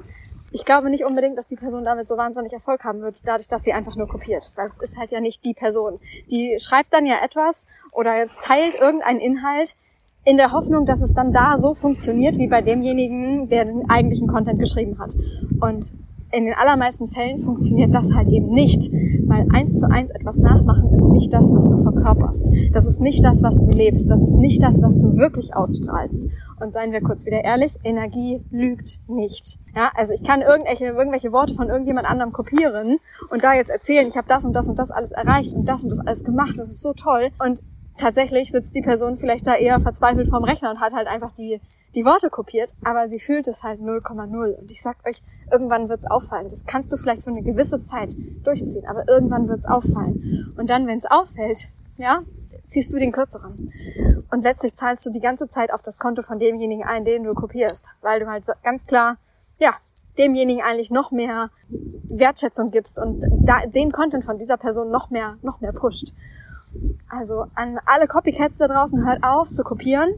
Ich 0.54 0.66
glaube 0.66 0.90
nicht 0.90 1.06
unbedingt, 1.06 1.38
dass 1.38 1.46
die 1.46 1.56
Person 1.56 1.82
damit 1.82 2.06
so 2.06 2.18
wahnsinnig 2.18 2.52
Erfolg 2.52 2.84
haben 2.84 3.00
wird, 3.00 3.16
dadurch, 3.24 3.48
dass 3.48 3.64
sie 3.64 3.72
einfach 3.72 3.96
nur 3.96 4.06
kopiert. 4.06 4.52
Weil 4.54 4.66
es 4.66 4.78
ist 4.82 4.98
halt 4.98 5.10
ja 5.10 5.18
nicht 5.18 5.46
die 5.46 5.54
Person. 5.54 5.98
Die 6.30 6.58
schreibt 6.60 6.92
dann 6.92 7.06
ja 7.06 7.24
etwas 7.24 7.66
oder 7.90 8.26
teilt 8.42 8.74
irgendeinen 8.74 9.18
Inhalt, 9.18 9.76
in 10.24 10.36
der 10.36 10.52
Hoffnung, 10.52 10.86
dass 10.86 11.02
es 11.02 11.14
dann 11.14 11.32
da 11.32 11.56
so 11.56 11.74
funktioniert 11.74 12.36
wie 12.38 12.46
bei 12.46 12.62
demjenigen, 12.62 13.48
der 13.48 13.64
den 13.64 13.90
eigentlichen 13.90 14.28
Content 14.28 14.58
geschrieben 14.60 14.98
hat. 14.98 15.14
Und 15.60 15.92
in 16.32 16.44
den 16.46 16.54
allermeisten 16.54 17.06
Fällen 17.06 17.38
funktioniert 17.38 17.94
das 17.94 18.14
halt 18.14 18.28
eben 18.28 18.48
nicht, 18.48 18.90
weil 19.26 19.46
eins 19.52 19.78
zu 19.78 19.90
eins 19.90 20.10
etwas 20.10 20.38
nachmachen 20.38 20.90
ist 20.92 21.04
nicht 21.08 21.32
das, 21.32 21.52
was 21.54 21.68
du 21.68 21.76
verkörperst. 21.76 22.50
Das 22.72 22.86
ist 22.86 23.00
nicht 23.00 23.22
das, 23.22 23.42
was 23.42 23.58
du 23.64 23.70
lebst. 23.70 24.10
Das 24.10 24.22
ist 24.22 24.38
nicht 24.38 24.62
das, 24.62 24.80
was 24.82 24.98
du 24.98 25.16
wirklich 25.16 25.54
ausstrahlst. 25.54 26.26
Und 26.58 26.72
seien 26.72 26.92
wir 26.92 27.02
kurz 27.02 27.26
wieder 27.26 27.44
ehrlich, 27.44 27.74
Energie 27.84 28.40
lügt 28.50 29.00
nicht. 29.08 29.58
Ja, 29.76 29.90
also 29.94 30.12
ich 30.12 30.24
kann 30.24 30.40
irgendwelche, 30.40 30.86
irgendwelche 30.86 31.32
Worte 31.32 31.54
von 31.54 31.68
irgendjemand 31.68 32.08
anderem 32.08 32.32
kopieren 32.32 32.98
und 33.30 33.44
da 33.44 33.54
jetzt 33.54 33.70
erzählen, 33.70 34.06
ich 34.06 34.16
habe 34.16 34.28
das 34.28 34.44
und 34.44 34.54
das 34.54 34.68
und 34.68 34.78
das 34.78 34.90
alles 34.90 35.12
erreicht 35.12 35.54
und 35.54 35.68
das 35.68 35.84
und 35.84 35.90
das 35.90 36.00
alles 36.00 36.24
gemacht, 36.24 36.54
das 36.56 36.70
ist 36.70 36.80
so 36.80 36.94
toll. 36.94 37.30
Und 37.44 37.62
tatsächlich 37.98 38.50
sitzt 38.50 38.74
die 38.74 38.82
Person 38.82 39.16
vielleicht 39.16 39.46
da 39.46 39.54
eher 39.54 39.80
verzweifelt 39.80 40.28
vorm 40.28 40.44
Rechner 40.44 40.70
und 40.70 40.80
hat 40.80 40.94
halt 40.94 41.08
einfach 41.08 41.32
die, 41.34 41.60
die 41.94 42.04
Worte 42.04 42.30
kopiert, 42.30 42.74
aber 42.82 43.08
sie 43.08 43.18
fühlt 43.18 43.48
es 43.48 43.62
halt 43.62 43.80
0,0. 43.80 44.54
Und 44.54 44.70
ich 44.70 44.82
sag 44.82 44.96
euch, 45.06 45.22
irgendwann 45.50 45.88
wird's 45.88 46.10
auffallen. 46.10 46.48
Das 46.48 46.64
kannst 46.64 46.92
du 46.92 46.96
vielleicht 46.96 47.22
für 47.22 47.30
eine 47.30 47.42
gewisse 47.42 47.80
Zeit 47.80 48.14
durchziehen, 48.44 48.86
aber 48.86 49.08
irgendwann 49.08 49.48
wird's 49.48 49.66
auffallen. 49.66 50.54
Und 50.56 50.70
dann, 50.70 50.86
wenn's 50.86 51.06
auffällt, 51.06 51.68
ja, 51.96 52.22
ziehst 52.66 52.92
du 52.92 52.98
den 52.98 53.12
kürzeren. 53.12 53.70
Und 54.30 54.42
letztlich 54.42 54.74
zahlst 54.74 55.04
du 55.06 55.10
die 55.10 55.20
ganze 55.20 55.48
Zeit 55.48 55.72
auf 55.72 55.82
das 55.82 55.98
Konto 55.98 56.22
von 56.22 56.38
demjenigen 56.38 56.84
ein, 56.84 57.04
den 57.04 57.24
du 57.24 57.34
kopierst, 57.34 57.90
weil 58.00 58.20
du 58.20 58.26
halt 58.26 58.44
so 58.44 58.52
ganz 58.62 58.86
klar, 58.86 59.18
ja, 59.58 59.74
demjenigen 60.18 60.62
eigentlich 60.62 60.90
noch 60.90 61.10
mehr 61.10 61.50
Wertschätzung 61.68 62.70
gibst 62.70 62.98
und 62.98 63.24
da, 63.40 63.66
den 63.66 63.92
Content 63.92 64.24
von 64.24 64.38
dieser 64.38 64.56
Person 64.56 64.90
noch 64.90 65.10
mehr, 65.10 65.36
noch 65.42 65.60
mehr 65.60 65.72
pusht. 65.72 66.12
Also 67.08 67.46
an 67.54 67.78
alle 67.86 68.06
Copycats 68.06 68.58
da 68.58 68.66
draußen, 68.66 69.04
hört 69.06 69.22
auf 69.22 69.50
zu 69.50 69.62
kopieren. 69.62 70.14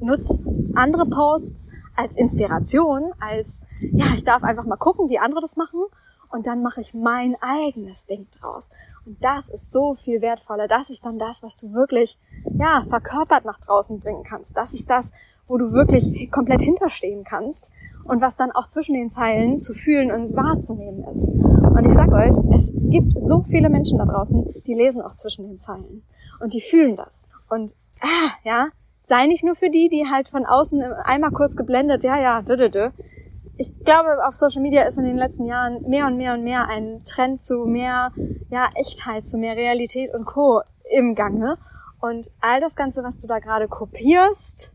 Nutzt 0.00 0.40
andere 0.74 1.06
Posts 1.06 1.68
als 1.96 2.16
Inspiration, 2.16 3.12
als, 3.18 3.60
ja, 3.80 4.06
ich 4.14 4.24
darf 4.24 4.42
einfach 4.42 4.66
mal 4.66 4.76
gucken, 4.76 5.08
wie 5.08 5.18
andere 5.18 5.40
das 5.40 5.56
machen 5.56 5.80
und 6.30 6.46
dann 6.46 6.62
mache 6.62 6.80
ich 6.80 6.94
mein 6.94 7.36
eigenes 7.40 8.06
Ding 8.06 8.26
draus. 8.38 8.70
Und 9.04 9.22
das 9.22 9.48
ist 9.48 9.72
so 9.72 9.94
viel 9.94 10.20
wertvoller. 10.20 10.68
Das 10.68 10.90
ist 10.90 11.04
dann 11.06 11.18
das, 11.18 11.42
was 11.42 11.56
du 11.56 11.72
wirklich, 11.72 12.18
ja, 12.58 12.84
verkörpert 12.86 13.44
nach 13.44 13.60
draußen 13.60 14.00
bringen 14.00 14.22
kannst. 14.22 14.56
Das 14.56 14.74
ist 14.74 14.90
das, 14.90 15.12
wo 15.46 15.56
du 15.56 15.72
wirklich 15.72 16.30
komplett 16.30 16.60
hinterstehen 16.60 17.24
kannst 17.24 17.70
und 18.04 18.20
was 18.20 18.36
dann 18.36 18.50
auch 18.52 18.66
zwischen 18.66 18.94
den 18.94 19.08
Zeilen 19.08 19.60
zu 19.60 19.72
fühlen 19.72 20.10
und 20.10 20.36
wahrzunehmen 20.36 21.04
ist. 21.14 21.28
Und 21.28 21.84
ich 21.86 21.94
sag 21.94 22.10
euch, 22.12 22.36
es 22.54 22.72
gibt 22.74 23.20
so 23.20 23.42
viele 23.42 23.70
Menschen 23.70 23.98
da 23.98 24.04
draußen, 24.04 24.54
die 24.66 24.74
lesen 24.74 25.02
auch 25.02 25.14
zwischen 25.14 25.46
den 25.46 25.58
Zeilen 25.58 26.02
und 26.40 26.54
die 26.54 26.60
fühlen 26.60 26.96
das. 26.96 27.28
Und, 27.48 27.74
ah, 28.00 28.30
ja, 28.44 28.68
sei 29.06 29.26
nicht 29.26 29.44
nur 29.44 29.54
für 29.54 29.70
die, 29.70 29.88
die 29.88 30.06
halt 30.10 30.28
von 30.28 30.44
außen 30.44 30.82
einmal 30.82 31.30
kurz 31.30 31.56
geblendet, 31.56 32.04
ja, 32.04 32.20
ja, 32.20 32.42
dö, 32.42 32.56
dö, 32.56 32.68
dö, 32.68 32.90
ich 33.58 33.72
glaube, 33.84 34.26
auf 34.26 34.34
Social 34.34 34.60
Media 34.60 34.82
ist 34.82 34.98
in 34.98 35.04
den 35.04 35.16
letzten 35.16 35.46
Jahren 35.46 35.82
mehr 35.88 36.06
und 36.06 36.18
mehr 36.18 36.34
und 36.34 36.44
mehr 36.44 36.68
ein 36.68 37.02
Trend 37.04 37.40
zu 37.40 37.64
mehr 37.64 38.12
ja, 38.50 38.68
Echtheit, 38.74 39.26
zu 39.26 39.38
mehr 39.38 39.56
Realität 39.56 40.12
und 40.12 40.26
Co. 40.26 40.60
im 40.90 41.14
Gange. 41.14 41.56
Und 42.00 42.30
all 42.40 42.60
das 42.60 42.76
Ganze, 42.76 43.02
was 43.02 43.18
du 43.18 43.26
da 43.26 43.38
gerade 43.38 43.66
kopierst, 43.68 44.74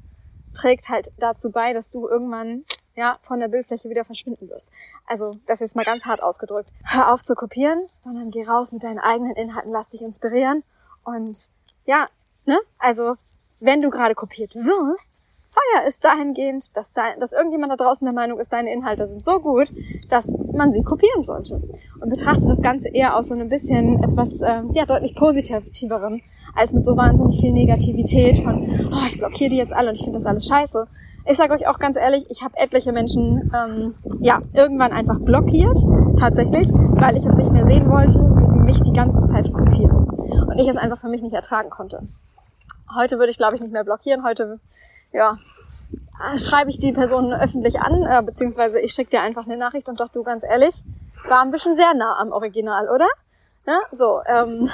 trägt 0.55 0.89
halt 0.89 1.11
dazu 1.19 1.51
bei, 1.51 1.73
dass 1.73 1.91
du 1.91 2.07
irgendwann 2.07 2.65
ja, 2.95 3.17
von 3.21 3.39
der 3.39 3.47
Bildfläche 3.47 3.89
wieder 3.89 4.03
verschwinden 4.03 4.49
wirst. 4.49 4.71
Also, 5.05 5.37
das 5.45 5.61
ist 5.61 5.75
mal 5.75 5.85
ganz 5.85 6.05
hart 6.05 6.21
ausgedrückt. 6.21 6.69
Hör 6.83 7.13
auf 7.13 7.23
zu 7.23 7.35
kopieren, 7.35 7.87
sondern 7.95 8.31
geh 8.31 8.43
raus 8.43 8.71
mit 8.71 8.83
deinen 8.83 8.99
eigenen 8.99 9.35
Inhalten, 9.35 9.71
lass 9.71 9.91
dich 9.91 10.01
inspirieren. 10.01 10.63
Und 11.03 11.51
ja, 11.85 12.07
ne? 12.45 12.59
Also, 12.79 13.15
wenn 13.61 13.81
du 13.81 13.89
gerade 13.89 14.15
kopiert 14.15 14.55
wirst, 14.55 15.23
feier 15.43 15.85
es 15.85 15.99
dahingehend, 15.99 16.75
dass, 16.77 16.93
da, 16.93 17.01
dass 17.19 17.33
irgendjemand 17.33 17.73
da 17.73 17.75
draußen 17.75 18.05
der 18.05 18.13
Meinung 18.13 18.39
ist, 18.39 18.53
deine 18.53 18.71
Inhalte 18.71 19.05
sind 19.07 19.23
so 19.23 19.39
gut, 19.39 19.69
dass 20.09 20.37
man 20.53 20.71
sie 20.71 20.81
kopieren 20.81 21.23
sollte. 21.23 21.61
Und 21.99 22.09
betrachte 22.09 22.47
das 22.47 22.61
Ganze 22.61 22.89
eher 22.89 23.17
aus 23.17 23.27
so 23.27 23.35
einem 23.35 23.49
bisschen 23.49 24.01
etwas, 24.01 24.41
äh, 24.41 24.63
ja, 24.71 24.85
deutlich 24.85 25.15
positiveren, 25.15 26.21
als 26.55 26.73
mit 26.73 26.83
so 26.83 26.95
wahnsinnig 26.95 27.41
viel 27.41 27.51
Negativität 27.51 28.37
von, 28.37 28.63
oh, 28.91 29.05
ich 29.09 29.17
blockiere 29.17 29.49
die 29.49 29.57
jetzt 29.57 29.73
alle 29.73 29.89
und 29.89 29.95
ich 29.95 30.03
finde 30.03 30.17
das 30.17 30.25
alles 30.25 30.47
scheiße. 30.47 30.87
Ich 31.25 31.37
sage 31.37 31.53
euch 31.53 31.67
auch 31.67 31.79
ganz 31.79 31.97
ehrlich, 31.97 32.25
ich 32.29 32.43
habe 32.43 32.57
etliche 32.57 32.93
Menschen, 32.93 33.51
ähm, 33.53 33.93
ja, 34.21 34.41
irgendwann 34.53 34.91
einfach 34.91 35.19
blockiert, 35.19 35.77
tatsächlich, 36.17 36.69
weil 36.69 37.17
ich 37.17 37.25
es 37.25 37.35
nicht 37.35 37.51
mehr 37.51 37.65
sehen 37.65 37.89
wollte, 37.89 38.19
wie 38.19 38.47
sie 38.47 38.63
mich 38.63 38.81
die 38.81 38.93
ganze 38.93 39.23
Zeit 39.25 39.51
kopieren. 39.51 40.07
Und 40.47 40.57
ich 40.57 40.67
es 40.67 40.77
einfach 40.77 40.99
für 40.99 41.09
mich 41.09 41.21
nicht 41.21 41.35
ertragen 41.35 41.69
konnte. 41.69 42.07
Heute 42.95 43.17
würde 43.19 43.31
ich, 43.31 43.37
glaube 43.37 43.55
ich, 43.55 43.61
nicht 43.61 43.73
mehr 43.73 43.83
blockieren. 43.83 44.23
Heute 44.23 44.59
ja, 45.11 45.37
schreibe 46.37 46.69
ich 46.69 46.79
die 46.79 46.91
Person 46.91 47.33
öffentlich 47.33 47.79
an, 47.79 48.03
äh, 48.03 48.21
beziehungsweise 48.23 48.79
ich 48.79 48.93
schicke 48.93 49.11
dir 49.11 49.21
einfach 49.21 49.45
eine 49.45 49.57
Nachricht 49.57 49.89
und 49.89 49.97
sag 49.97 50.11
du 50.13 50.23
ganz 50.23 50.43
ehrlich, 50.43 50.83
war 51.27 51.41
ein 51.41 51.51
bisschen 51.51 51.75
sehr 51.75 51.93
nah 51.93 52.17
am 52.19 52.31
Original, 52.31 52.89
oder? 52.89 53.07
Ne? 53.65 53.79
So, 53.91 54.21
ähm, 54.25 54.69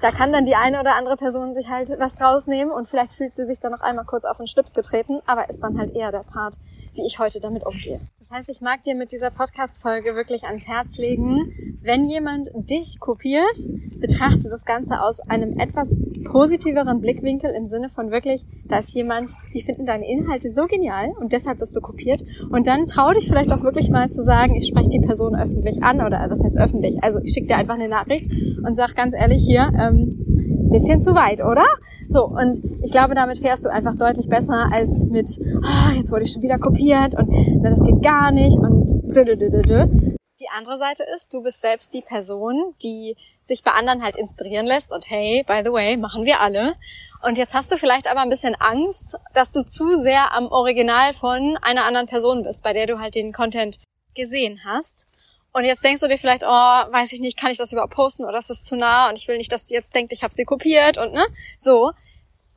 da 0.00 0.10
kann 0.10 0.32
dann 0.32 0.46
die 0.46 0.54
eine 0.54 0.80
oder 0.80 0.96
andere 0.96 1.16
Person 1.16 1.52
sich 1.52 1.68
halt 1.68 1.90
was 1.98 2.16
draus 2.16 2.46
nehmen 2.46 2.70
und 2.70 2.88
vielleicht 2.88 3.12
fühlt 3.12 3.34
sie 3.34 3.46
sich 3.46 3.60
dann 3.60 3.72
noch 3.72 3.80
einmal 3.80 4.04
kurz 4.04 4.24
auf 4.24 4.36
den 4.36 4.46
Schlips 4.46 4.74
getreten, 4.74 5.20
aber 5.26 5.48
ist 5.48 5.60
dann 5.60 5.78
halt 5.78 5.94
eher 5.96 6.12
der 6.12 6.24
Part, 6.24 6.56
wie 6.94 7.06
ich 7.06 7.18
heute 7.18 7.40
damit 7.40 7.66
umgehe. 7.66 8.00
Das 8.18 8.30
heißt, 8.30 8.48
ich 8.48 8.60
mag 8.60 8.82
dir 8.84 8.94
mit 8.94 9.12
dieser 9.12 9.30
Podcast-Folge 9.30 10.14
wirklich 10.14 10.44
ans 10.44 10.68
Herz 10.68 10.98
legen, 10.98 11.78
wenn 11.82 12.04
jemand 12.04 12.48
dich 12.54 13.00
kopiert, 13.00 13.56
betrachte 13.98 14.48
das 14.50 14.64
Ganze 14.64 15.00
aus 15.02 15.20
einem 15.20 15.58
etwas 15.58 15.94
positiveren 16.24 17.00
Blickwinkel 17.00 17.50
im 17.50 17.66
Sinne 17.66 17.88
von 17.88 18.10
wirklich, 18.10 18.44
da 18.68 18.78
ist 18.78 18.94
jemand, 18.94 19.30
die 19.54 19.62
finden 19.62 19.86
deine 19.86 20.08
Inhalte 20.08 20.50
so 20.50 20.66
genial 20.66 21.12
und 21.18 21.32
deshalb 21.32 21.60
wirst 21.60 21.74
du 21.76 21.80
kopiert 21.80 22.22
und 22.50 22.66
dann 22.66 22.86
trau 22.86 23.12
dich 23.12 23.28
vielleicht 23.28 23.52
auch 23.52 23.62
wirklich 23.62 23.90
mal 23.90 24.10
zu 24.10 24.22
sagen, 24.22 24.54
ich 24.56 24.68
spreche 24.68 24.88
die 24.90 25.00
Person 25.00 25.34
öffentlich 25.34 25.82
an 25.82 26.00
oder 26.04 26.26
was 26.28 26.42
heißt 26.44 26.58
öffentlich, 26.58 27.02
also 27.02 27.18
ich 27.22 27.32
schicke 27.32 27.48
dir 27.48 27.56
einfach 27.56 27.74
eine 27.74 27.88
Nachricht 27.88 28.26
und 28.64 28.76
sag 28.76 28.94
ganz 28.94 29.14
ehrlich 29.14 29.42
hier, 29.44 29.70
ähm, 29.88 30.24
bisschen 30.70 31.00
zu 31.00 31.14
weit, 31.14 31.40
oder? 31.40 31.66
So, 32.08 32.26
und 32.26 32.62
ich 32.82 32.92
glaube, 32.92 33.14
damit 33.14 33.38
fährst 33.38 33.64
du 33.64 33.70
einfach 33.70 33.94
deutlich 33.96 34.28
besser 34.28 34.68
als 34.72 35.04
mit, 35.04 35.28
oh, 35.40 35.92
jetzt 35.96 36.10
wurde 36.10 36.24
ich 36.24 36.32
schon 36.32 36.42
wieder 36.42 36.58
kopiert 36.58 37.14
und 37.14 37.64
das 37.64 37.82
geht 37.82 38.02
gar 38.02 38.30
nicht 38.30 38.56
und 38.56 38.86
dü, 39.14 39.24
dü, 39.24 39.36
dü, 39.36 39.62
dü. 39.62 40.16
Die 40.40 40.48
andere 40.56 40.78
Seite 40.78 41.04
ist, 41.16 41.34
du 41.34 41.42
bist 41.42 41.60
selbst 41.60 41.92
die 41.94 42.02
Person, 42.02 42.74
die 42.84 43.16
sich 43.42 43.64
bei 43.64 43.72
anderen 43.72 44.04
halt 44.04 44.14
inspirieren 44.14 44.66
lässt 44.66 44.92
und 44.92 45.10
hey, 45.10 45.42
by 45.44 45.62
the 45.64 45.72
way, 45.72 45.96
machen 45.96 46.26
wir 46.26 46.40
alle. 46.40 46.74
Und 47.26 47.38
jetzt 47.38 47.56
hast 47.56 47.72
du 47.72 47.76
vielleicht 47.76 48.08
aber 48.08 48.20
ein 48.20 48.28
bisschen 48.28 48.54
Angst, 48.54 49.18
dass 49.34 49.50
du 49.50 49.64
zu 49.64 49.90
sehr 49.96 50.32
am 50.32 50.46
Original 50.46 51.12
von 51.12 51.58
einer 51.62 51.86
anderen 51.86 52.06
Person 52.06 52.44
bist, 52.44 52.62
bei 52.62 52.72
der 52.72 52.86
du 52.86 53.00
halt 53.00 53.16
den 53.16 53.32
Content 53.32 53.78
gesehen 54.14 54.60
hast. 54.64 55.08
Und 55.52 55.64
jetzt 55.64 55.82
denkst 55.82 56.00
du 56.00 56.08
dir 56.08 56.18
vielleicht, 56.18 56.42
oh, 56.42 56.46
weiß 56.46 57.12
ich 57.12 57.20
nicht, 57.20 57.38
kann 57.38 57.50
ich 57.50 57.58
das 57.58 57.72
überhaupt 57.72 57.94
posten 57.94 58.24
oder 58.24 58.38
ist 58.38 58.50
das 58.50 58.64
zu 58.64 58.76
nah 58.76 59.08
und 59.08 59.18
ich 59.18 59.26
will 59.28 59.38
nicht, 59.38 59.50
dass 59.50 59.64
die 59.64 59.74
jetzt 59.74 59.94
denkt, 59.94 60.12
ich 60.12 60.22
habe 60.22 60.32
sie 60.32 60.44
kopiert 60.44 60.98
und 60.98 61.12
ne, 61.12 61.24
so. 61.58 61.92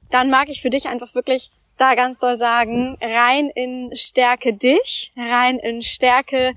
Dann 0.10 0.30
mag 0.30 0.50
ich 0.50 0.62
für 0.62 0.70
dich 0.70 0.90
einfach 0.90 1.16
wirklich 1.16 1.52
da 1.78 1.96
ganz 1.96 2.20
doll 2.20 2.38
sagen, 2.38 2.98
rein 3.02 3.50
in 3.50 3.92
Stärke 3.96 4.54
dich, 4.54 5.14
rein 5.16 5.58
in 5.58 5.82
Stärke 5.82 6.54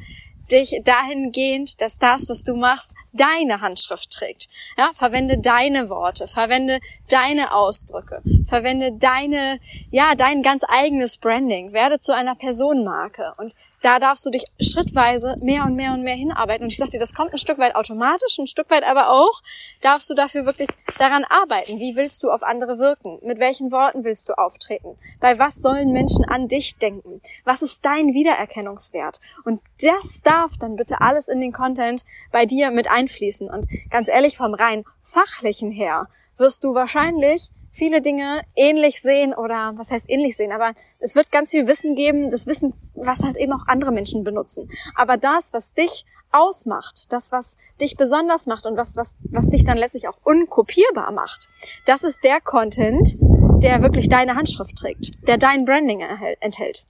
dich 0.51 0.81
dahingehend, 0.85 1.81
dass 1.81 1.99
das, 1.99 2.29
was 2.29 2.45
du 2.45 2.55
machst, 2.55 2.95
deine 3.13 3.61
Handschrift 3.61 4.11
trägt. 4.11 4.49
Ja, 4.77 4.91
verwende 4.95 5.39
deine 5.39 5.89
Worte, 5.89 6.27
verwende 6.27 6.81
deine 7.09 7.55
Ausdrücke, 7.55 8.23
verwende 8.47 8.93
deine, 8.93 9.61
ja, 9.91 10.15
dein 10.15 10.43
ganz 10.43 10.63
eigenes 10.69 11.19
Branding, 11.19 11.73
werde 11.73 11.99
zu 11.99 12.15
einer 12.15 12.35
Personenmarke 12.35 13.35
und 13.39 13.55
da 13.85 13.99
darfst 13.99 14.25
du 14.25 14.31
dich 14.31 14.45
schrittweise 14.59 15.37
mehr 15.43 15.65
und 15.65 15.77
mehr 15.77 15.93
und 15.93 16.03
mehr 16.03 16.15
hinarbeiten. 16.15 16.65
Und 16.65 16.73
ich 16.73 16.79
sag 16.79 16.89
dir, 16.89 16.99
das 16.99 17.13
kommt 17.13 17.33
ein 17.33 17.39
Stück 17.39 17.59
weit 17.59 17.77
automatisch, 17.77 18.39
ein 18.39 18.47
Stück 18.47 18.71
weit 18.71 18.83
aber 18.83 19.11
auch 19.11 19.43
darfst 19.83 20.09
du 20.09 20.15
dafür 20.15 20.47
wirklich 20.47 20.71
daran 20.97 21.25
arbeiten. 21.29 21.79
Wie 21.79 21.95
willst 21.95 22.23
du 22.23 22.31
auf 22.31 22.43
andere 22.43 22.79
wirken? 22.79 23.19
Mit 23.23 23.39
welchen 23.41 23.71
Worten 23.73 24.05
willst 24.05 24.31
du 24.31 24.39
auftreten? 24.39 24.97
Bei 25.21 25.39
was 25.39 25.57
sollen 25.57 25.93
Menschen 25.93 26.25
an 26.25 26.49
dich 26.49 26.77
denken? 26.77 27.21
Was 27.45 27.61
ist 27.61 27.85
dein 27.85 28.15
Wiedererkennungswert? 28.15 29.21
Und 29.45 29.61
das 29.83 30.23
darf 30.23 30.57
dann 30.59 30.77
bitte 30.77 31.03
alles 31.03 31.29
in 31.29 31.41
den 31.41 31.53
Content 31.53 32.05
bei 32.33 32.47
dir 32.47 32.71
mit 32.71 32.91
einfließen. 32.91 33.51
Und 33.51 33.67
ganz 33.91 34.09
ehrlich, 34.09 34.39
vom 34.39 34.55
rein 34.55 34.85
fachlichen 35.03 35.71
her 35.71 36.09
wirst 36.39 36.65
du 36.65 36.75
wahrscheinlich 36.75 37.51
viele 37.75 38.01
Dinge 38.01 38.43
ähnlich 38.55 39.03
sehen 39.03 39.35
oder 39.35 39.73
was 39.77 39.91
heißt 39.91 40.09
ähnlich 40.09 40.37
sehen, 40.37 40.53
aber 40.53 40.75
es 41.01 41.17
wird 41.17 41.33
ganz 41.33 41.51
viel 41.51 41.67
Wissen 41.67 41.97
geben, 41.97 42.31
das 42.31 42.47
Wissen, 42.47 42.73
was 42.95 43.25
halt 43.25 43.37
eben 43.37 43.53
auch 43.53 43.67
andere 43.67 43.91
Menschen 43.91 44.23
benutzen. 44.23 44.69
Aber 44.95 45.17
das, 45.17 45.53
was 45.53 45.75
dich 45.75 46.07
ausmacht, 46.31 47.13
das, 47.13 47.33
was 47.33 47.57
dich 47.81 47.97
besonders 47.97 48.47
macht 48.47 48.65
und 48.67 48.77
was, 48.77 48.97
was, 48.97 49.17
was 49.31 49.51
dich 49.51 49.65
dann 49.65 49.77
letztlich 49.77 50.09
auch 50.09 50.19
unkopierbar 50.23 51.13
macht, 51.13 51.49
das 51.87 52.05
ist 52.05 52.23
der 52.25 52.41
Content, 52.41 53.19
der 53.63 53.83
wirklich 53.83 54.09
deine 54.09 54.37
Handschrift 54.37 54.77
trägt, 54.77 55.27
der 55.27 55.37
dein 55.37 55.65
Branding 55.65 56.01
enthält. 56.41 56.87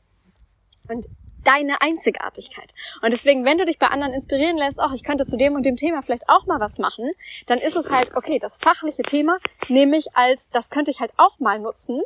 Und 0.89 1.09
deine 1.45 1.81
Einzigartigkeit. 1.81 2.75
Und 3.03 3.13
deswegen, 3.13 3.45
wenn 3.45 3.59
du 3.59 3.65
dich 3.65 3.79
bei 3.79 3.89
anderen 3.89 4.13
inspirieren 4.13 4.57
lässt, 4.57 4.81
ach, 4.81 4.93
ich 4.93 5.05
könnte 5.05 5.25
zu 5.25 5.37
dem 5.37 5.55
und 5.55 5.65
dem 5.65 5.77
Thema 5.77 6.03
vielleicht 6.03 6.29
auch 6.29 6.47
mal 6.47 6.61
was 6.61 6.79
machen, 6.79 7.11
dann 7.47 7.59
ist 7.59 7.77
es 7.77 7.91
halt, 7.91 8.15
okay, 8.17 8.39
das 8.39 8.59
fachliche 8.59 9.03
Thema 9.03 9.39
nehme 9.69 9.97
ich 9.97 10.17
als, 10.17 10.51
das 10.51 10.71
könnte 10.71 10.91
ich 10.91 11.01
halt 11.01 11.13
auch 11.17 11.39
mal 11.39 11.59
nutzen. 11.59 12.03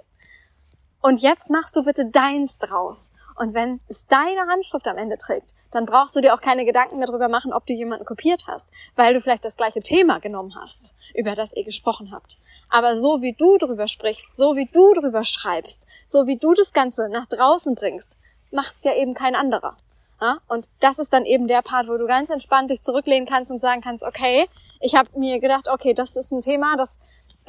Und 1.00 1.20
jetzt 1.20 1.48
machst 1.50 1.76
du 1.76 1.84
bitte 1.84 2.06
deins 2.06 2.58
draus. 2.58 3.12
Und 3.38 3.54
wenn 3.54 3.78
es 3.86 4.06
deine 4.08 4.48
Handschrift 4.48 4.86
am 4.88 4.96
Ende 4.96 5.16
trägt, 5.16 5.54
dann 5.70 5.86
brauchst 5.86 6.16
du 6.16 6.20
dir 6.20 6.34
auch 6.34 6.40
keine 6.40 6.64
Gedanken 6.64 6.98
mehr 6.98 7.06
darüber 7.06 7.28
machen, 7.28 7.52
ob 7.52 7.66
du 7.66 7.72
jemanden 7.72 8.04
kopiert 8.04 8.44
hast, 8.48 8.68
weil 8.96 9.14
du 9.14 9.20
vielleicht 9.20 9.44
das 9.44 9.56
gleiche 9.56 9.80
Thema 9.80 10.18
genommen 10.18 10.56
hast, 10.60 10.94
über 11.14 11.36
das 11.36 11.52
ihr 11.52 11.62
gesprochen 11.62 12.10
habt. 12.12 12.38
Aber 12.68 12.96
so 12.96 13.22
wie 13.22 13.34
du 13.34 13.56
drüber 13.58 13.86
sprichst, 13.86 14.36
so 14.36 14.56
wie 14.56 14.66
du 14.66 14.92
drüber 14.92 15.22
schreibst, 15.22 15.86
so 16.06 16.26
wie 16.26 16.36
du 16.36 16.52
das 16.52 16.72
Ganze 16.72 17.08
nach 17.08 17.26
draußen 17.26 17.76
bringst, 17.76 18.16
macht's 18.50 18.84
ja 18.84 18.94
eben 18.94 19.14
kein 19.14 19.34
anderer. 19.34 19.76
Ja? 20.20 20.38
Und 20.48 20.68
das 20.80 20.98
ist 20.98 21.12
dann 21.12 21.24
eben 21.24 21.48
der 21.48 21.62
Part, 21.62 21.88
wo 21.88 21.96
du 21.96 22.06
ganz 22.06 22.30
entspannt 22.30 22.70
dich 22.70 22.80
zurücklehnen 22.82 23.28
kannst 23.28 23.50
und 23.50 23.60
sagen 23.60 23.80
kannst, 23.82 24.04
okay, 24.04 24.48
ich 24.80 24.94
habe 24.94 25.08
mir 25.18 25.40
gedacht, 25.40 25.68
okay, 25.68 25.94
das 25.94 26.16
ist 26.16 26.32
ein 26.32 26.40
Thema, 26.40 26.76
das 26.76 26.98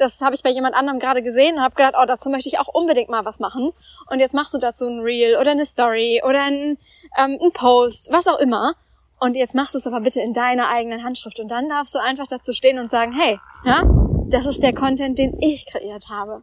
das 0.00 0.20
habe 0.22 0.34
ich 0.34 0.42
bei 0.42 0.50
jemand 0.50 0.74
anderem 0.74 0.98
gerade 0.98 1.22
gesehen 1.22 1.56
und 1.56 1.62
habe 1.62 1.74
gedacht, 1.74 1.94
oh, 2.00 2.06
dazu 2.06 2.30
möchte 2.30 2.48
ich 2.48 2.58
auch 2.58 2.68
unbedingt 2.68 3.10
mal 3.10 3.24
was 3.24 3.38
machen. 3.38 3.72
Und 4.08 4.18
jetzt 4.18 4.34
machst 4.34 4.54
du 4.54 4.58
dazu 4.58 4.86
ein 4.86 5.00
Reel 5.00 5.36
oder 5.36 5.50
eine 5.50 5.64
Story 5.64 6.22
oder 6.24 6.42
ein, 6.42 6.78
ähm, 7.18 7.38
ein 7.40 7.52
Post, 7.52 8.10
was 8.10 8.26
auch 8.26 8.38
immer. 8.38 8.74
Und 9.20 9.36
jetzt 9.36 9.54
machst 9.54 9.74
du 9.74 9.78
es 9.78 9.86
aber 9.86 10.00
bitte 10.00 10.22
in 10.22 10.32
deiner 10.32 10.68
eigenen 10.68 11.04
Handschrift. 11.04 11.38
Und 11.38 11.48
dann 11.48 11.68
darfst 11.68 11.94
du 11.94 11.98
einfach 11.98 12.26
dazu 12.26 12.54
stehen 12.54 12.78
und 12.78 12.90
sagen, 12.90 13.12
hey, 13.12 13.38
ja, 13.64 13.82
das 14.28 14.46
ist 14.46 14.62
der 14.62 14.74
Content, 14.74 15.18
den 15.18 15.38
ich 15.40 15.66
kreiert 15.66 16.08
habe. 16.08 16.42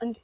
Und 0.00 0.20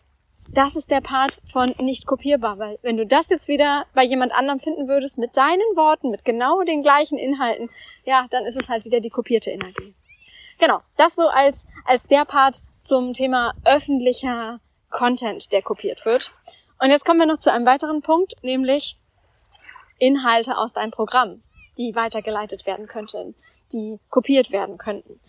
das 0.51 0.77
ist 0.77 0.91
der 0.91 1.01
Part 1.01 1.41
von 1.45 1.75
nicht 1.79 2.07
kopierbar, 2.07 2.59
weil 2.59 2.79
wenn 2.83 2.97
du 2.97 3.07
das 3.07 3.29
jetzt 3.29 3.49
wieder 3.49 3.87
bei 3.95 4.05
jemand 4.05 4.33
anderem 4.33 4.61
finden 4.61 4.89
würdest 4.89 5.19
mit 5.19 5.37
deinen 5.37 5.77
Worten, 5.77 6.11
mit 6.11 6.25
genau 6.25 6.63
den 6.63 6.83
gleichen 6.83 7.19
Inhalten, 7.19 7.71
ja, 8.05 8.27
dann 8.31 8.45
ist 8.47 8.57
es 8.57 8.69
halt 8.69 8.85
wieder 8.85 9.01
die 9.01 9.11
kopierte 9.11 9.51
Energie. 9.51 9.95
Genau, 10.59 10.81
das 10.97 11.15
so 11.15 11.29
als, 11.29 11.67
als 11.85 12.05
der 12.07 12.25
Part 12.25 12.63
zum 12.81 13.13
Thema 13.13 13.55
öffentlicher 13.65 14.61
Content, 14.91 15.53
der 15.53 15.63
kopiert 15.63 16.05
wird. 16.05 16.33
Und 16.81 16.91
jetzt 16.91 17.05
kommen 17.05 17.21
wir 17.21 17.27
noch 17.27 17.39
zu 17.39 17.53
einem 17.53 17.67
weiteren 17.67 18.03
Punkt, 18.03 18.35
nämlich 18.43 18.99
Inhalte 19.99 20.57
aus 20.57 20.73
deinem 20.73 20.91
Programm, 20.91 21.43
die 21.77 21.95
weitergeleitet 21.95 22.67
werden 22.67 22.87
könnten, 22.87 23.35
die 23.73 24.01
kopiert 24.09 24.51
werden 24.51 24.79
könnten. 24.79 25.21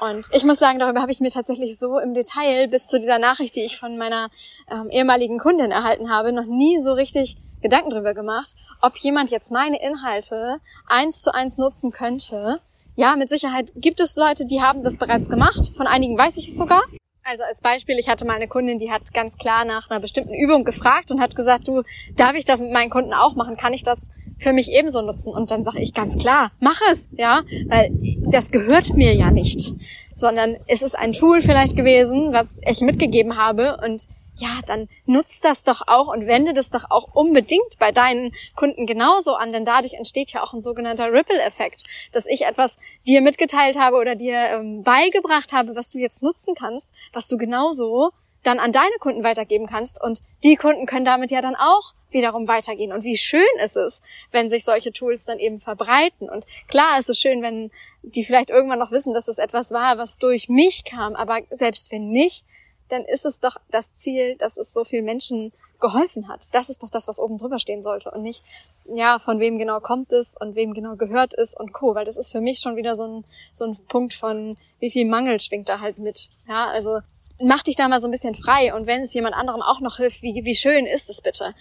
Und 0.00 0.26
ich 0.32 0.44
muss 0.44 0.58
sagen, 0.58 0.78
darüber 0.78 1.00
habe 1.00 1.10
ich 1.10 1.20
mir 1.20 1.30
tatsächlich 1.30 1.78
so 1.78 1.98
im 1.98 2.14
Detail 2.14 2.68
bis 2.68 2.86
zu 2.86 2.98
dieser 3.00 3.18
Nachricht, 3.18 3.56
die 3.56 3.62
ich 3.62 3.76
von 3.76 3.98
meiner 3.98 4.30
ähm, 4.70 4.88
ehemaligen 4.90 5.38
Kundin 5.38 5.70
erhalten 5.70 6.10
habe, 6.10 6.32
noch 6.32 6.46
nie 6.46 6.80
so 6.80 6.92
richtig 6.92 7.36
Gedanken 7.60 7.90
drüber 7.90 8.14
gemacht, 8.14 8.54
ob 8.80 8.96
jemand 8.98 9.30
jetzt 9.30 9.50
meine 9.50 9.82
Inhalte 9.82 10.60
eins 10.86 11.22
zu 11.22 11.34
eins 11.34 11.58
nutzen 11.58 11.90
könnte. 11.90 12.60
Ja, 12.94 13.16
mit 13.16 13.28
Sicherheit 13.28 13.72
gibt 13.74 14.00
es 14.00 14.16
Leute, 14.16 14.46
die 14.46 14.62
haben 14.62 14.82
das 14.82 14.96
bereits 14.96 15.28
gemacht. 15.28 15.72
Von 15.76 15.86
einigen 15.86 16.16
weiß 16.16 16.36
ich 16.36 16.48
es 16.48 16.56
sogar. 16.56 16.82
Also 17.30 17.44
als 17.44 17.60
Beispiel, 17.60 17.98
ich 17.98 18.08
hatte 18.08 18.24
mal 18.24 18.36
eine 18.36 18.48
Kundin, 18.48 18.78
die 18.78 18.90
hat 18.90 19.12
ganz 19.12 19.36
klar 19.36 19.66
nach 19.66 19.90
einer 19.90 20.00
bestimmten 20.00 20.32
Übung 20.32 20.64
gefragt 20.64 21.10
und 21.10 21.20
hat 21.20 21.36
gesagt, 21.36 21.68
du, 21.68 21.82
darf 22.16 22.34
ich 22.34 22.46
das 22.46 22.62
mit 22.62 22.72
meinen 22.72 22.88
Kunden 22.88 23.12
auch 23.12 23.34
machen? 23.34 23.58
Kann 23.58 23.74
ich 23.74 23.82
das 23.82 24.08
für 24.38 24.54
mich 24.54 24.72
ebenso 24.72 25.02
nutzen? 25.02 25.34
Und 25.34 25.50
dann 25.50 25.62
sage 25.62 25.80
ich 25.80 25.92
ganz 25.92 26.16
klar, 26.16 26.52
mach 26.58 26.80
es, 26.90 27.10
ja, 27.12 27.42
weil 27.66 27.90
das 28.32 28.50
gehört 28.50 28.94
mir 28.94 29.14
ja 29.14 29.30
nicht, 29.30 29.74
sondern 30.14 30.56
es 30.68 30.80
ist 30.80 30.98
ein 30.98 31.12
Tool 31.12 31.42
vielleicht 31.42 31.76
gewesen, 31.76 32.32
was 32.32 32.60
ich 32.66 32.80
mitgegeben 32.80 33.36
habe 33.36 33.76
und 33.84 34.06
ja, 34.38 34.60
dann 34.66 34.88
nutzt 35.04 35.44
das 35.44 35.64
doch 35.64 35.82
auch 35.86 36.08
und 36.08 36.26
wende 36.26 36.54
das 36.54 36.70
doch 36.70 36.90
auch 36.90 37.14
unbedingt 37.14 37.78
bei 37.78 37.92
deinen 37.92 38.32
Kunden 38.54 38.86
genauso 38.86 39.34
an, 39.34 39.52
denn 39.52 39.64
dadurch 39.64 39.94
entsteht 39.94 40.32
ja 40.32 40.42
auch 40.42 40.52
ein 40.52 40.60
sogenannter 40.60 41.12
Ripple-Effekt, 41.12 41.84
dass 42.12 42.26
ich 42.26 42.42
etwas 42.42 42.76
dir 43.06 43.20
mitgeteilt 43.20 43.78
habe 43.78 43.96
oder 43.96 44.14
dir 44.14 44.36
ähm, 44.36 44.82
beigebracht 44.82 45.52
habe, 45.52 45.76
was 45.76 45.90
du 45.90 45.98
jetzt 45.98 46.22
nutzen 46.22 46.54
kannst, 46.54 46.88
was 47.12 47.26
du 47.26 47.36
genauso 47.36 48.10
dann 48.44 48.60
an 48.60 48.72
deine 48.72 48.96
Kunden 49.00 49.24
weitergeben 49.24 49.66
kannst 49.66 50.00
und 50.02 50.20
die 50.44 50.56
Kunden 50.56 50.86
können 50.86 51.04
damit 51.04 51.30
ja 51.30 51.42
dann 51.42 51.56
auch 51.56 51.94
wiederum 52.10 52.48
weitergehen. 52.48 52.92
Und 52.92 53.04
wie 53.04 53.16
schön 53.16 53.42
ist 53.62 53.76
es, 53.76 54.00
wenn 54.30 54.48
sich 54.48 54.64
solche 54.64 54.92
Tools 54.92 55.26
dann 55.26 55.38
eben 55.38 55.58
verbreiten. 55.58 56.30
Und 56.30 56.46
klar 56.66 56.98
ist 56.98 57.10
es 57.10 57.20
schön, 57.20 57.42
wenn 57.42 57.70
die 58.02 58.24
vielleicht 58.24 58.48
irgendwann 58.48 58.78
noch 58.78 58.92
wissen, 58.92 59.12
dass 59.12 59.28
es 59.28 59.38
etwas 59.38 59.72
war, 59.72 59.98
was 59.98 60.16
durch 60.18 60.48
mich 60.48 60.84
kam, 60.84 61.14
aber 61.14 61.40
selbst 61.50 61.92
wenn 61.92 62.08
nicht, 62.08 62.44
dann 62.88 63.04
ist 63.04 63.24
es 63.24 63.40
doch 63.40 63.56
das 63.70 63.94
Ziel, 63.94 64.36
dass 64.36 64.56
es 64.56 64.72
so 64.72 64.84
vielen 64.84 65.04
Menschen 65.04 65.52
geholfen 65.80 66.28
hat. 66.28 66.48
Das 66.52 66.68
ist 66.68 66.82
doch 66.82 66.90
das, 66.90 67.06
was 67.08 67.20
oben 67.20 67.36
drüber 67.36 67.58
stehen 67.58 67.82
sollte 67.82 68.10
und 68.10 68.22
nicht, 68.22 68.44
ja, 68.92 69.18
von 69.18 69.38
wem 69.38 69.58
genau 69.58 69.80
kommt 69.80 70.12
es 70.12 70.34
und 70.38 70.56
wem 70.56 70.74
genau 70.74 70.96
gehört 70.96 71.34
es 71.34 71.54
und 71.54 71.72
co. 71.72 71.94
Weil 71.94 72.04
das 72.04 72.16
ist 72.16 72.32
für 72.32 72.40
mich 72.40 72.58
schon 72.58 72.76
wieder 72.76 72.94
so 72.94 73.04
ein, 73.04 73.24
so 73.52 73.64
ein 73.64 73.78
Punkt 73.88 74.14
von, 74.14 74.56
wie 74.80 74.90
viel 74.90 75.06
Mangel 75.06 75.38
schwingt 75.40 75.68
da 75.68 75.80
halt 75.80 75.98
mit. 75.98 76.28
Ja, 76.48 76.68
also 76.68 77.00
mach 77.42 77.62
dich 77.62 77.76
da 77.76 77.88
mal 77.88 78.00
so 78.00 78.08
ein 78.08 78.10
bisschen 78.10 78.34
frei 78.34 78.74
und 78.74 78.86
wenn 78.86 79.02
es 79.02 79.14
jemand 79.14 79.34
anderem 79.34 79.62
auch 79.62 79.80
noch 79.80 79.96
hilft, 79.96 80.22
wie, 80.22 80.44
wie 80.44 80.54
schön 80.54 80.86
ist 80.86 81.08
es 81.08 81.22
bitte? 81.22 81.54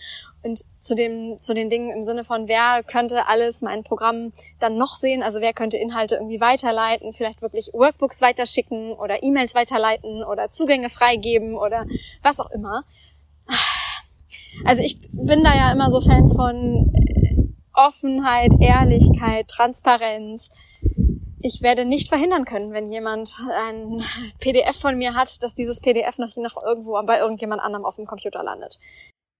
Und 0.43 0.61
zu 0.79 0.95
dem, 0.95 1.37
zu 1.41 1.53
den 1.53 1.69
Dingen 1.69 1.91
im 1.91 2.03
Sinne 2.03 2.23
von, 2.23 2.47
wer 2.47 2.83
könnte 2.83 3.27
alles 3.27 3.61
mein 3.61 3.83
Programm 3.83 4.33
dann 4.59 4.77
noch 4.77 4.95
sehen? 4.95 5.21
Also 5.21 5.41
wer 5.41 5.53
könnte 5.53 5.77
Inhalte 5.77 6.15
irgendwie 6.15 6.39
weiterleiten, 6.41 7.13
vielleicht 7.13 7.41
wirklich 7.41 7.71
Workbooks 7.73 8.21
weiterschicken 8.21 8.93
oder 8.93 9.21
E-Mails 9.23 9.55
weiterleiten 9.55 10.23
oder 10.23 10.49
Zugänge 10.49 10.89
freigeben 10.89 11.55
oder 11.55 11.85
was 12.23 12.39
auch 12.39 12.49
immer. 12.51 12.83
Also 14.65 14.81
ich 14.81 14.97
bin 15.11 15.43
da 15.43 15.55
ja 15.55 15.71
immer 15.71 15.91
so 15.91 16.01
Fan 16.01 16.29
von 16.29 16.91
Offenheit, 17.73 18.51
Ehrlichkeit, 18.59 19.47
Transparenz 19.47 20.49
ich 21.39 21.61
werde 21.61 21.85
nicht 21.85 22.09
verhindern 22.09 22.45
können, 22.45 22.73
wenn 22.73 22.89
jemand 22.89 23.29
ein 23.53 24.03
PDF 24.39 24.79
von 24.79 24.97
mir 24.97 25.13
hat, 25.13 25.41
dass 25.43 25.53
dieses 25.53 25.79
PDF 25.79 26.17
noch, 26.17 26.35
noch 26.37 26.63
irgendwo 26.63 27.01
bei 27.03 27.19
irgendjemand 27.19 27.61
anderem 27.61 27.85
auf 27.85 27.95
dem 27.95 28.05
Computer 28.05 28.43
landet. 28.43 28.79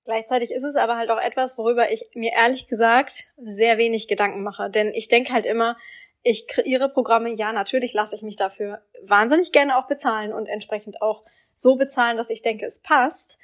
Gleichzeitig 0.06 0.52
ist 0.52 0.64
es 0.64 0.76
aber 0.76 0.96
halt 0.96 1.10
auch 1.10 1.20
etwas, 1.20 1.58
worüber 1.58 1.92
ich 1.92 2.10
mir 2.14 2.32
ehrlich 2.32 2.68
gesagt 2.68 3.28
sehr 3.38 3.78
wenig 3.78 4.08
Gedanken 4.08 4.42
mache. 4.42 4.70
Denn 4.70 4.94
ich 4.94 5.10
denke 5.10 5.34
halt 5.34 5.46
immer, 5.46 5.76
ich 6.24 6.48
kreiere 6.48 6.90
Programme, 6.90 7.34
ja, 7.34 7.52
natürlich 7.52 7.94
lasse 7.94 8.16
ich 8.16 8.22
mich 8.22 8.38
dafür 8.38 8.82
wahnsinnig 9.04 9.52
gerne 9.52 9.78
auch 9.78 9.88
bezahlen 9.88 10.34
und 10.34 10.48
entsprechend 10.48 11.02
auch 11.02 11.24
so 11.54 11.76
bezahlen, 11.76 12.18
dass 12.18 12.30
ich 12.30 12.42
denke, 12.42 12.66
es 12.66 12.82
passt. 12.82 13.38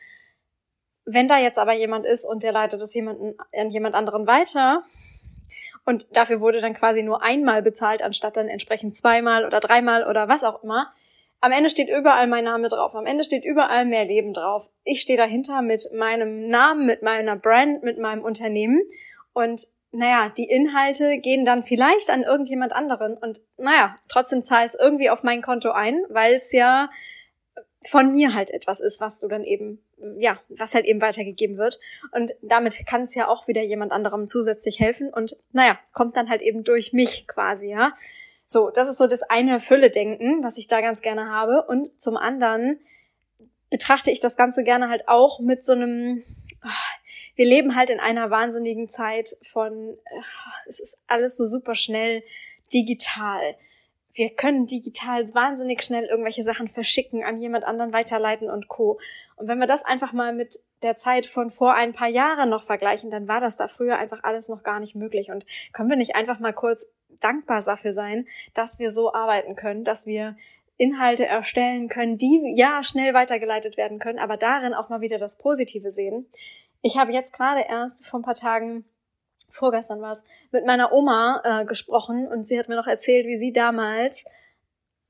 Wenn 1.05 1.27
da 1.27 1.37
jetzt 1.37 1.59
aber 1.59 1.73
jemand 1.73 2.05
ist 2.05 2.23
und 2.23 2.43
der 2.43 2.53
leitet 2.53 2.81
es 2.81 2.93
jemanden, 2.93 3.35
an 3.51 3.69
jemand 3.69 3.95
anderen 3.95 4.25
weiter, 4.25 4.83
und 5.85 6.15
dafür 6.15 6.39
wurde 6.39 6.61
dann 6.61 6.73
quasi 6.73 7.03
nur 7.03 7.23
einmal 7.23 7.61
bezahlt, 7.61 8.01
anstatt 8.01 8.37
dann 8.37 8.47
entsprechend 8.47 8.95
zweimal 8.95 9.45
oder 9.45 9.59
dreimal 9.59 10.07
oder 10.07 10.27
was 10.29 10.43
auch 10.43 10.63
immer. 10.63 10.91
Am 11.41 11.51
Ende 11.51 11.69
steht 11.69 11.89
überall 11.89 12.27
mein 12.27 12.45
Name 12.45 12.69
drauf. 12.69 12.95
Am 12.95 13.05
Ende 13.05 13.25
steht 13.25 13.43
überall 13.43 13.83
mehr 13.83 14.05
Leben 14.05 14.33
drauf. 14.33 14.69
Ich 14.85 15.01
stehe 15.01 15.17
dahinter 15.17 15.61
mit 15.61 15.89
meinem 15.93 16.47
Namen, 16.47 16.85
mit 16.85 17.01
meiner 17.03 17.35
Brand, 17.35 17.83
mit 17.83 17.99
meinem 17.99 18.23
Unternehmen. 18.23 18.81
Und 19.33 19.67
naja, 19.91 20.31
die 20.37 20.45
Inhalte 20.45 21.17
gehen 21.17 21.43
dann 21.43 21.61
vielleicht 21.61 22.09
an 22.09 22.23
irgendjemand 22.23 22.71
anderen. 22.71 23.17
Und 23.17 23.41
naja, 23.57 23.95
trotzdem 24.07 24.41
zahlt 24.41 24.69
es 24.69 24.79
irgendwie 24.79 25.09
auf 25.09 25.23
mein 25.23 25.41
Konto 25.41 25.71
ein, 25.71 26.01
weil 26.07 26.35
es 26.35 26.53
ja 26.53 26.89
von 27.85 28.13
mir 28.13 28.33
halt 28.33 28.49
etwas 28.51 28.79
ist, 28.79 29.01
was 29.01 29.19
du 29.19 29.27
dann 29.27 29.43
eben 29.43 29.83
ja, 30.17 30.39
was 30.49 30.75
halt 30.75 30.85
eben 30.85 31.01
weitergegeben 31.01 31.57
wird. 31.57 31.79
Und 32.11 32.33
damit 32.41 32.85
kann 32.87 33.01
es 33.03 33.15
ja 33.15 33.27
auch 33.27 33.47
wieder 33.47 33.61
jemand 33.61 33.91
anderem 33.91 34.27
zusätzlich 34.27 34.79
helfen 34.79 35.11
und 35.13 35.35
naja, 35.51 35.79
kommt 35.93 36.17
dann 36.17 36.29
halt 36.29 36.41
eben 36.41 36.63
durch 36.63 36.93
mich 36.93 37.27
quasi, 37.27 37.69
ja. 37.69 37.93
So, 38.45 38.69
das 38.69 38.89
ist 38.89 38.97
so 38.97 39.07
das 39.07 39.23
eine 39.23 39.59
Fülle-Denken, 39.59 40.43
was 40.43 40.57
ich 40.57 40.67
da 40.67 40.81
ganz 40.81 41.01
gerne 41.01 41.29
habe. 41.29 41.65
Und 41.67 41.99
zum 41.99 42.17
anderen 42.17 42.79
betrachte 43.69 44.11
ich 44.11 44.19
das 44.19 44.37
Ganze 44.37 44.63
gerne 44.63 44.89
halt 44.89 45.07
auch 45.07 45.39
mit 45.39 45.63
so 45.63 45.73
einem, 45.73 46.23
ah, 46.61 46.69
wir 47.35 47.45
leben 47.45 47.75
halt 47.75 47.89
in 47.89 47.99
einer 47.99 48.29
wahnsinnigen 48.29 48.87
Zeit 48.87 49.35
von, 49.41 49.97
ah, 50.19 50.53
es 50.67 50.79
ist 50.79 50.97
alles 51.07 51.35
so 51.37 51.45
super 51.45 51.73
schnell 51.73 52.23
digital 52.71 53.55
wir 54.13 54.29
können 54.29 54.65
digital 54.65 55.33
wahnsinnig 55.33 55.81
schnell 55.81 56.05
irgendwelche 56.05 56.43
Sachen 56.43 56.67
verschicken, 56.67 57.23
an 57.23 57.39
jemand 57.39 57.65
anderen 57.65 57.93
weiterleiten 57.93 58.49
und 58.49 58.67
co. 58.67 58.99
Und 59.35 59.47
wenn 59.47 59.59
wir 59.59 59.67
das 59.67 59.83
einfach 59.83 60.13
mal 60.13 60.33
mit 60.33 60.59
der 60.83 60.95
Zeit 60.95 61.25
von 61.25 61.49
vor 61.49 61.73
ein 61.73 61.93
paar 61.93 62.09
Jahren 62.09 62.49
noch 62.49 62.63
vergleichen, 62.63 63.09
dann 63.09 63.27
war 63.27 63.41
das 63.41 63.57
da 63.57 63.67
früher 63.67 63.97
einfach 63.97 64.23
alles 64.23 64.49
noch 64.49 64.63
gar 64.63 64.79
nicht 64.79 64.95
möglich. 64.95 65.31
Und 65.31 65.45
können 65.71 65.89
wir 65.89 65.97
nicht 65.97 66.15
einfach 66.15 66.39
mal 66.39 66.53
kurz 66.53 66.93
dankbar 67.19 67.61
dafür 67.65 67.93
sein, 67.93 68.27
dass 68.53 68.79
wir 68.79 68.91
so 68.91 69.13
arbeiten 69.13 69.55
können, 69.55 69.83
dass 69.83 70.05
wir 70.05 70.35
Inhalte 70.77 71.25
erstellen 71.25 71.87
können, 71.87 72.17
die 72.17 72.53
ja 72.55 72.83
schnell 72.83 73.13
weitergeleitet 73.13 73.77
werden 73.77 73.99
können, 73.99 74.19
aber 74.19 74.37
darin 74.37 74.73
auch 74.73 74.89
mal 74.89 75.01
wieder 75.01 75.19
das 75.19 75.37
Positive 75.37 75.91
sehen. 75.91 76.27
Ich 76.81 76.97
habe 76.97 77.13
jetzt 77.13 77.31
gerade 77.31 77.61
erst 77.69 78.05
vor 78.05 78.19
ein 78.19 78.23
paar 78.23 78.33
Tagen 78.33 78.83
vorgestern 79.53 80.01
war 80.01 80.13
es, 80.13 80.23
mit 80.51 80.65
meiner 80.65 80.91
Oma 80.91 81.41
äh, 81.43 81.65
gesprochen 81.65 82.27
und 82.31 82.47
sie 82.47 82.59
hat 82.59 82.69
mir 82.69 82.75
noch 82.75 82.87
erzählt, 82.87 83.25
wie 83.25 83.37
sie 83.37 83.53
damals 83.53 84.25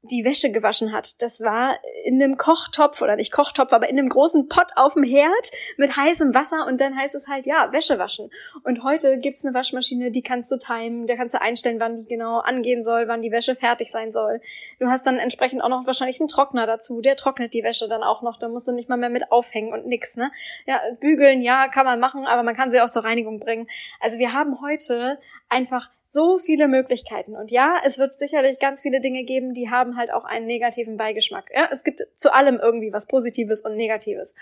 die 0.04 0.26
Wäsche 0.26 0.52
gewaschen 0.52 0.92
hat. 0.92 1.22
Das 1.22 1.39
war 1.39 1.78
in 2.04 2.22
einem 2.22 2.36
Kochtopf 2.38 3.02
oder 3.02 3.16
nicht 3.16 3.32
Kochtopf, 3.32 3.72
aber 3.72 3.89
in 3.89 3.98
einem 3.98 4.10
großen 4.10 4.50
Pott 4.50 4.68
auf 4.76 4.96
dem 4.96 5.04
Herd 5.04 5.52
mit 5.78 5.96
heißem 5.96 6.36
Wasser 6.36 6.68
und 6.68 6.82
dann 6.82 6.98
heißt 6.98 7.16
es 7.16 7.30
halt, 7.30 7.46
ja, 7.46 7.72
Wäsche 7.72 8.00
waschen. 8.00 8.30
Und 8.63 8.84
heute 8.84 9.18
gibt's 9.18 9.46
eine 9.46 9.54
Waschmaschine, 9.54 10.12
die 10.12 10.22
kannst 10.22 10.52
du 10.52 10.58
timen, 10.58 11.08
da 11.08 11.16
kannst 11.16 11.34
du 11.34 11.42
einstellen, 11.42 11.80
wann 11.80 12.04
die 12.04 12.04
genau 12.10 12.39
angehen 12.39 12.84
soll, 12.84 13.08
wann 13.08 13.22
die 13.22 13.32
Wäsche 13.32 13.56
fertig 13.56 13.89
sein 13.89 14.12
soll. 14.12 14.42
Du 14.80 14.88
hast 14.88 15.08
dann 15.08 15.18
entsprechend 15.18 15.62
auch 15.62 15.70
noch 15.70 15.88
wahrscheinlich 15.88 16.20
einen 16.20 16.28
Trockner 16.28 16.68
dazu, 16.68 17.00
der 17.00 17.16
trocknet 17.16 17.54
die 17.54 17.63
Wäsche 17.63 17.88
dann 17.88 18.04
auch 18.04 18.22
noch, 18.22 18.39
da 18.39 18.50
musst 18.50 18.68
du 18.68 18.74
nicht 18.74 18.89
mal 18.89 18.98
mehr 18.98 19.10
mit 19.10 19.32
aufhängen 19.32 19.72
und 19.72 19.88
nix, 19.88 20.18
ne? 20.18 20.32
Ja, 20.66 20.82
bügeln, 21.00 21.42
ja, 21.42 21.70
kann 21.70 21.86
man 21.86 22.02
machen, 22.02 22.26
aber 22.26 22.44
man 22.44 22.56
kann 22.56 22.72
sie 22.72 22.82
auch 22.82 22.89
zur 22.89 23.06
Reinigung 23.06 23.39
bringen. 23.39 23.68
Also 24.02 24.18
wir 24.18 24.34
haben 24.34 24.62
heute 24.62 25.18
einfach 25.48 25.89
so 26.13 26.38
viele 26.38 26.67
Möglichkeiten. 26.67 27.36
Und 27.36 27.49
ja, 27.49 27.82
es 27.84 27.97
wird 27.97 28.19
sicherlich 28.19 28.60
ganz 28.60 28.84
viele 28.84 29.02
Dinge 29.02 29.23
geben, 29.23 29.54
die 29.54 29.71
haben 29.71 29.97
halt 29.97 30.13
auch 30.13 30.26
einen 30.26 30.45
negativen 30.45 30.95
Beigeschmack. 30.95 31.45
Ja, 31.54 31.67
es 31.71 31.84
gibt 31.84 32.06
zu 32.15 32.32
allem 32.34 32.60
irgendwie 32.62 32.93
was 32.93 33.08
Positives 33.08 33.62
und 33.62 33.76
Negatives. 33.76 34.36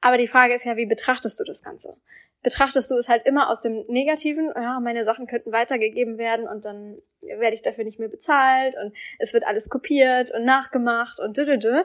Aber 0.00 0.16
die 0.16 0.26
Frage 0.26 0.54
ist 0.54 0.64
ja, 0.64 0.78
wie 0.78 0.86
betrachtest 0.86 1.38
du 1.38 1.44
das 1.44 1.62
Ganze? 1.62 1.94
Betrachtest 2.42 2.90
du 2.90 2.96
es 2.96 3.10
halt 3.10 3.26
immer 3.26 3.50
aus 3.50 3.60
dem 3.60 3.84
Negativen, 3.88 4.50
ja, 4.56 4.80
meine 4.80 5.04
Sachen 5.04 5.26
könnten 5.26 5.52
weitergegeben 5.52 6.16
werden 6.16 6.48
und 6.48 6.64
dann 6.64 6.96
werde 7.20 7.52
ich 7.52 7.60
dafür 7.60 7.84
nicht 7.84 7.98
mehr 7.98 8.08
bezahlt 8.08 8.74
und 8.82 8.96
es 9.18 9.34
wird 9.34 9.46
alles 9.46 9.68
kopiert 9.68 10.30
und 10.30 10.46
nachgemacht 10.46 11.20
und 11.20 11.36
dü. 11.36 11.84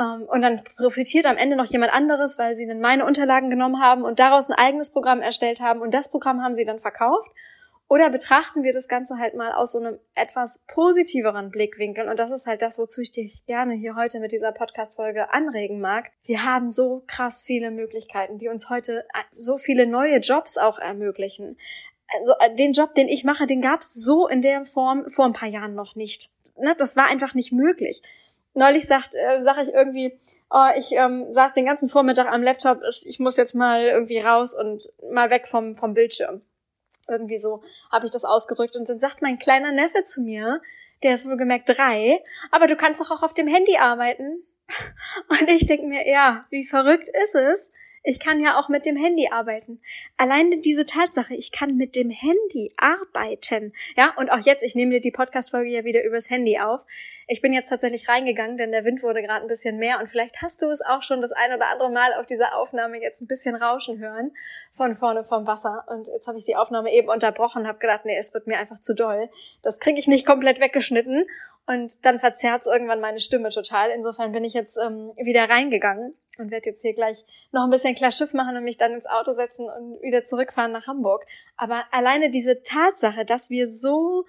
Um, 0.00 0.28
und 0.28 0.42
dann 0.42 0.62
profitiert 0.76 1.26
am 1.26 1.36
Ende 1.36 1.56
noch 1.56 1.64
jemand 1.64 1.92
anderes, 1.92 2.38
weil 2.38 2.54
sie 2.54 2.68
dann 2.68 2.80
meine 2.80 3.04
Unterlagen 3.04 3.50
genommen 3.50 3.82
haben 3.82 4.04
und 4.04 4.20
daraus 4.20 4.48
ein 4.48 4.54
eigenes 4.56 4.92
Programm 4.92 5.20
erstellt 5.20 5.58
haben 5.58 5.80
und 5.80 5.92
das 5.92 6.08
Programm 6.08 6.40
haben 6.40 6.54
sie 6.54 6.64
dann 6.64 6.78
verkauft 6.78 7.32
oder 7.88 8.10
betrachten 8.10 8.62
wir 8.62 8.74
das 8.74 8.86
Ganze 8.86 9.18
halt 9.18 9.34
mal 9.34 9.52
aus 9.52 9.72
so 9.72 9.78
einem 9.78 9.98
etwas 10.14 10.62
positiveren 10.66 11.50
Blickwinkel? 11.50 12.08
Und 12.08 12.18
das 12.18 12.32
ist 12.32 12.46
halt 12.46 12.60
das, 12.60 12.78
wozu 12.78 13.00
ich 13.00 13.10
dich 13.10 13.46
gerne 13.46 13.74
hier 13.74 13.96
heute 13.96 14.20
mit 14.20 14.32
dieser 14.32 14.52
Podcast-Folge 14.52 15.32
anregen 15.32 15.80
mag. 15.80 16.10
Wir 16.24 16.44
haben 16.44 16.70
so 16.70 17.02
krass 17.06 17.44
viele 17.44 17.70
Möglichkeiten, 17.70 18.36
die 18.36 18.48
uns 18.48 18.68
heute 18.68 19.04
äh, 19.14 19.22
so 19.32 19.56
viele 19.56 19.86
neue 19.86 20.18
Jobs 20.18 20.58
auch 20.58 20.78
ermöglichen. 20.78 21.56
Also 22.18 22.34
äh, 22.40 22.54
den 22.54 22.72
Job, 22.72 22.94
den 22.94 23.08
ich 23.08 23.24
mache, 23.24 23.46
den 23.46 23.62
gab 23.62 23.80
es 23.80 23.94
so 23.94 24.28
in 24.28 24.42
der 24.42 24.66
Form 24.66 25.08
vor 25.08 25.24
ein 25.24 25.32
paar 25.32 25.48
Jahren 25.48 25.74
noch 25.74 25.96
nicht. 25.96 26.30
Ne? 26.58 26.74
Das 26.76 26.96
war 26.96 27.06
einfach 27.06 27.34
nicht 27.34 27.52
möglich 27.52 28.02
neulich 28.54 28.86
sagt, 28.86 29.14
äh, 29.14 29.42
sag 29.42 29.58
ich 29.58 29.72
irgendwie, 29.72 30.18
oh, 30.50 30.66
ich 30.76 30.92
ähm, 30.92 31.32
saß 31.32 31.54
den 31.54 31.64
ganzen 31.64 31.88
Vormittag 31.88 32.30
am 32.30 32.42
Laptop, 32.42 32.80
ich 33.04 33.20
muss 33.20 33.36
jetzt 33.36 33.54
mal 33.54 33.84
irgendwie 33.84 34.18
raus 34.18 34.54
und 34.54 34.90
mal 35.12 35.30
weg 35.30 35.46
vom, 35.46 35.76
vom 35.76 35.94
Bildschirm. 35.94 36.42
Irgendwie 37.08 37.38
so 37.38 37.62
habe 37.90 38.06
ich 38.06 38.12
das 38.12 38.24
ausgedrückt. 38.24 38.76
Und 38.76 38.88
dann 38.88 38.98
sagt 38.98 39.22
mein 39.22 39.38
kleiner 39.38 39.72
Neffe 39.72 40.02
zu 40.02 40.22
mir, 40.22 40.60
der 41.02 41.14
ist 41.14 41.26
wohlgemerkt 41.28 41.68
drei, 41.68 42.22
aber 42.50 42.66
du 42.66 42.76
kannst 42.76 43.00
doch 43.00 43.10
auch 43.10 43.22
auf 43.22 43.34
dem 43.34 43.46
Handy 43.46 43.76
arbeiten. 43.78 44.42
Und 45.28 45.48
ich 45.50 45.66
denke 45.66 45.86
mir, 45.86 46.08
ja, 46.08 46.40
wie 46.50 46.64
verrückt 46.64 47.08
ist 47.24 47.34
es, 47.34 47.70
ich 48.02 48.20
kann 48.20 48.40
ja 48.40 48.58
auch 48.58 48.68
mit 48.68 48.86
dem 48.86 48.96
Handy 48.96 49.28
arbeiten. 49.30 49.80
Alleine 50.16 50.58
diese 50.58 50.86
Tatsache, 50.86 51.34
ich 51.34 51.52
kann 51.52 51.76
mit 51.76 51.96
dem 51.96 52.10
Handy 52.10 52.72
arbeiten. 52.76 53.72
Ja, 53.96 54.14
und 54.16 54.30
auch 54.30 54.38
jetzt, 54.38 54.62
ich 54.62 54.74
nehme 54.74 54.92
dir 54.92 55.00
die 55.00 55.10
Podcast-Folge 55.10 55.70
ja 55.70 55.84
wieder 55.84 56.04
übers 56.04 56.30
Handy 56.30 56.58
auf. 56.58 56.84
Ich 57.26 57.42
bin 57.42 57.52
jetzt 57.52 57.68
tatsächlich 57.68 58.08
reingegangen, 58.08 58.56
denn 58.56 58.72
der 58.72 58.84
Wind 58.84 59.02
wurde 59.02 59.22
gerade 59.22 59.42
ein 59.42 59.48
bisschen 59.48 59.78
mehr 59.78 59.98
und 60.00 60.08
vielleicht 60.08 60.40
hast 60.42 60.62
du 60.62 60.66
es 60.66 60.82
auch 60.82 61.02
schon 61.02 61.20
das 61.20 61.32
ein 61.32 61.52
oder 61.52 61.70
andere 61.70 61.90
Mal 61.90 62.14
auf 62.14 62.26
dieser 62.26 62.56
Aufnahme 62.56 63.00
jetzt 63.00 63.20
ein 63.20 63.26
bisschen 63.26 63.54
rauschen 63.54 63.98
hören 63.98 64.32
von 64.70 64.94
vorne 64.94 65.24
vom 65.24 65.46
Wasser. 65.46 65.84
Und 65.88 66.08
jetzt 66.08 66.26
habe 66.26 66.38
ich 66.38 66.44
die 66.44 66.56
Aufnahme 66.56 66.92
eben 66.92 67.08
unterbrochen, 67.08 67.66
habe 67.66 67.78
gedacht, 67.78 68.04
nee, 68.04 68.16
es 68.16 68.32
wird 68.34 68.46
mir 68.46 68.58
einfach 68.58 68.78
zu 68.78 68.94
doll. 68.94 69.28
Das 69.62 69.78
kriege 69.78 69.98
ich 69.98 70.06
nicht 70.06 70.26
komplett 70.26 70.60
weggeschnitten 70.60 71.26
und 71.68 72.04
dann 72.04 72.18
verzerrt 72.18 72.62
irgendwann 72.66 73.00
meine 73.00 73.20
Stimme 73.20 73.50
total. 73.50 73.90
Insofern 73.90 74.32
bin 74.32 74.42
ich 74.42 74.54
jetzt 74.54 74.78
ähm, 74.78 75.12
wieder 75.16 75.48
reingegangen 75.50 76.14
und 76.38 76.50
werde 76.50 76.70
jetzt 76.70 76.80
hier 76.80 76.94
gleich 76.94 77.24
noch 77.52 77.64
ein 77.64 77.70
bisschen 77.70 77.94
klar 77.94 78.10
Schiff 78.10 78.32
machen 78.32 78.56
und 78.56 78.64
mich 78.64 78.78
dann 78.78 78.92
ins 78.92 79.06
Auto 79.06 79.32
setzen 79.32 79.68
und 79.68 80.02
wieder 80.02 80.24
zurückfahren 80.24 80.72
nach 80.72 80.86
Hamburg. 80.86 81.26
Aber 81.56 81.84
alleine 81.90 82.30
diese 82.30 82.62
Tatsache, 82.62 83.26
dass 83.26 83.50
wir 83.50 83.70
so 83.70 84.24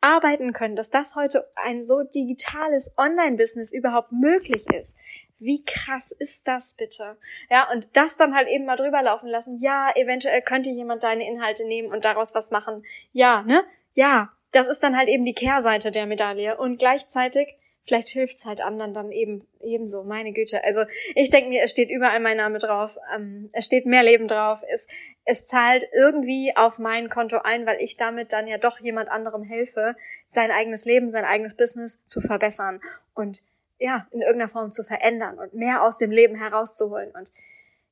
arbeiten 0.00 0.52
können, 0.52 0.74
dass 0.74 0.90
das 0.90 1.14
heute 1.14 1.48
ein 1.54 1.84
so 1.84 2.02
digitales 2.02 2.94
Online-Business 2.98 3.72
überhaupt 3.72 4.10
möglich 4.10 4.66
ist. 4.70 4.92
Wie 5.38 5.64
krass 5.64 6.10
ist 6.10 6.48
das 6.48 6.74
bitte? 6.74 7.16
Ja, 7.50 7.70
und 7.70 7.88
das 7.92 8.16
dann 8.16 8.34
halt 8.34 8.48
eben 8.48 8.64
mal 8.64 8.76
drüber 8.76 9.02
laufen 9.02 9.28
lassen. 9.28 9.56
Ja, 9.58 9.92
eventuell 9.94 10.42
könnte 10.42 10.70
jemand 10.70 11.04
deine 11.04 11.26
Inhalte 11.26 11.64
nehmen 11.66 11.92
und 11.92 12.04
daraus 12.04 12.34
was 12.34 12.50
machen. 12.50 12.84
Ja, 13.12 13.42
ne? 13.42 13.64
Ja, 13.94 14.32
das 14.52 14.66
ist 14.66 14.82
dann 14.82 14.96
halt 14.96 15.08
eben 15.08 15.24
die 15.24 15.34
Kehrseite 15.34 15.90
der 15.90 16.06
Medaille. 16.06 16.56
Und 16.56 16.78
gleichzeitig 16.78 17.56
vielleicht 17.84 18.10
hilft's 18.10 18.46
halt 18.46 18.60
anderen 18.60 18.94
dann 18.94 19.10
eben 19.10 19.46
ebenso. 19.60 20.04
Meine 20.04 20.32
Güte. 20.32 20.62
Also 20.64 20.84
ich 21.14 21.30
denke 21.30 21.48
mir, 21.48 21.62
es 21.62 21.70
steht 21.70 21.90
überall 21.90 22.20
mein 22.20 22.36
Name 22.36 22.58
drauf. 22.58 22.98
Ähm, 23.14 23.50
es 23.52 23.64
steht 23.64 23.86
mehr 23.86 24.02
Leben 24.02 24.28
drauf. 24.28 24.60
Es, 24.70 24.86
es 25.24 25.46
zahlt 25.46 25.88
irgendwie 25.92 26.52
auf 26.56 26.78
mein 26.78 27.08
Konto 27.08 27.38
ein, 27.38 27.66
weil 27.66 27.80
ich 27.80 27.96
damit 27.96 28.32
dann 28.32 28.46
ja 28.46 28.58
doch 28.58 28.78
jemand 28.80 29.08
anderem 29.08 29.42
helfe, 29.42 29.96
sein 30.28 30.50
eigenes 30.50 30.84
Leben, 30.84 31.10
sein 31.10 31.24
eigenes 31.24 31.54
Business 31.54 32.04
zu 32.06 32.20
verbessern 32.20 32.80
und 33.14 33.42
ja, 33.78 34.06
in 34.10 34.20
irgendeiner 34.20 34.50
Form 34.50 34.72
zu 34.72 34.84
verändern 34.84 35.38
und 35.38 35.54
mehr 35.54 35.82
aus 35.82 35.96
dem 35.96 36.10
Leben 36.10 36.36
herauszuholen. 36.36 37.10
Und 37.12 37.30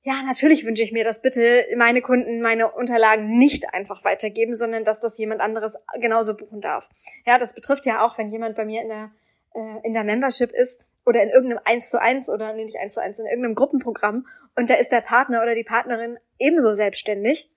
ja, 0.09 0.23
natürlich 0.25 0.65
wünsche 0.65 0.83
ich 0.83 0.93
mir, 0.93 1.05
dass 1.05 1.21
bitte 1.21 1.67
meine 1.77 2.01
Kunden 2.01 2.41
meine 2.41 2.73
Unterlagen 2.73 3.29
nicht 3.39 3.75
einfach 3.75 4.05
weitergeben, 4.05 4.55
sondern 4.55 4.83
dass 4.83 5.03
das 5.03 5.19
jemand 5.19 5.43
anderes 5.43 5.77
genauso 6.01 6.35
buchen 6.35 6.63
darf. 6.63 6.89
Ja, 7.27 7.37
das 7.37 7.55
betrifft 7.55 7.85
ja 7.85 8.07
auch, 8.07 8.17
wenn 8.17 8.31
jemand 8.31 8.57
bei 8.57 8.65
mir 8.65 8.81
in 8.81 8.89
der 8.89 9.11
äh, 9.55 9.87
in 9.87 9.93
der 9.93 10.05
Membership 10.05 10.51
ist 10.51 10.83
oder 11.05 11.23
in 11.23 11.29
irgendeinem 11.29 11.61
1 11.63 11.91
zu 11.91 12.01
1 12.01 12.31
oder 12.31 12.55
nee, 12.55 12.65
nicht 12.65 12.79
1 12.79 12.95
zu 12.95 13.03
1, 13.03 13.19
in 13.19 13.27
irgendeinem 13.27 13.55
Gruppenprogramm 13.55 14.27
und 14.57 14.71
da 14.71 14.77
ist 14.77 14.93
der 14.93 15.03
Partner 15.03 15.43
oder 15.43 15.55
die 15.55 15.63
Partnerin 15.63 16.19
ebenso 16.39 16.73
selbstständig 16.73 17.51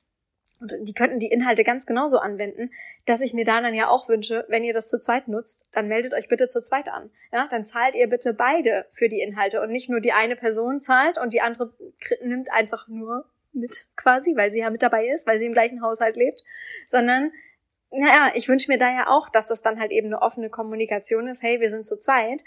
und 0.61 0.73
die 0.81 0.93
könnten 0.93 1.19
die 1.19 1.31
Inhalte 1.31 1.63
ganz 1.63 1.85
genauso 1.85 2.19
anwenden, 2.19 2.69
dass 3.05 3.21
ich 3.21 3.33
mir 3.33 3.45
da 3.45 3.61
dann 3.61 3.73
ja 3.73 3.87
auch 3.87 4.07
wünsche, 4.07 4.45
wenn 4.47 4.63
ihr 4.63 4.73
das 4.73 4.89
zu 4.89 4.99
zweit 4.99 5.27
nutzt, 5.27 5.67
dann 5.71 5.87
meldet 5.87 6.13
euch 6.13 6.27
bitte 6.27 6.47
zu 6.47 6.61
zweit 6.61 6.87
an. 6.87 7.09
Ja, 7.33 7.47
dann 7.49 7.63
zahlt 7.63 7.95
ihr 7.95 8.07
bitte 8.07 8.33
beide 8.33 8.85
für 8.91 9.09
die 9.09 9.21
Inhalte 9.21 9.61
und 9.61 9.71
nicht 9.71 9.89
nur 9.89 9.99
die 9.99 10.11
eine 10.11 10.35
Person 10.35 10.79
zahlt 10.79 11.17
und 11.17 11.33
die 11.33 11.41
andere 11.41 11.73
nimmt 12.21 12.51
einfach 12.51 12.87
nur 12.87 13.25
mit 13.53 13.87
quasi, 13.95 14.35
weil 14.37 14.51
sie 14.51 14.59
ja 14.59 14.69
mit 14.69 14.83
dabei 14.83 15.07
ist, 15.07 15.27
weil 15.27 15.39
sie 15.39 15.47
im 15.47 15.53
gleichen 15.53 15.81
Haushalt 15.81 16.15
lebt, 16.15 16.41
sondern 16.85 17.31
naja, 17.93 18.31
ich 18.35 18.47
wünsche 18.47 18.71
mir 18.71 18.77
da 18.77 18.89
ja 18.89 19.07
auch, 19.07 19.29
dass 19.29 19.47
das 19.47 19.61
dann 19.61 19.79
halt 19.79 19.91
eben 19.91 20.07
eine 20.07 20.21
offene 20.21 20.49
Kommunikation 20.49 21.27
ist. 21.27 21.43
Hey, 21.43 21.59
wir 21.59 21.69
sind 21.69 21.85
zu 21.85 21.97
zweit. 21.97 22.41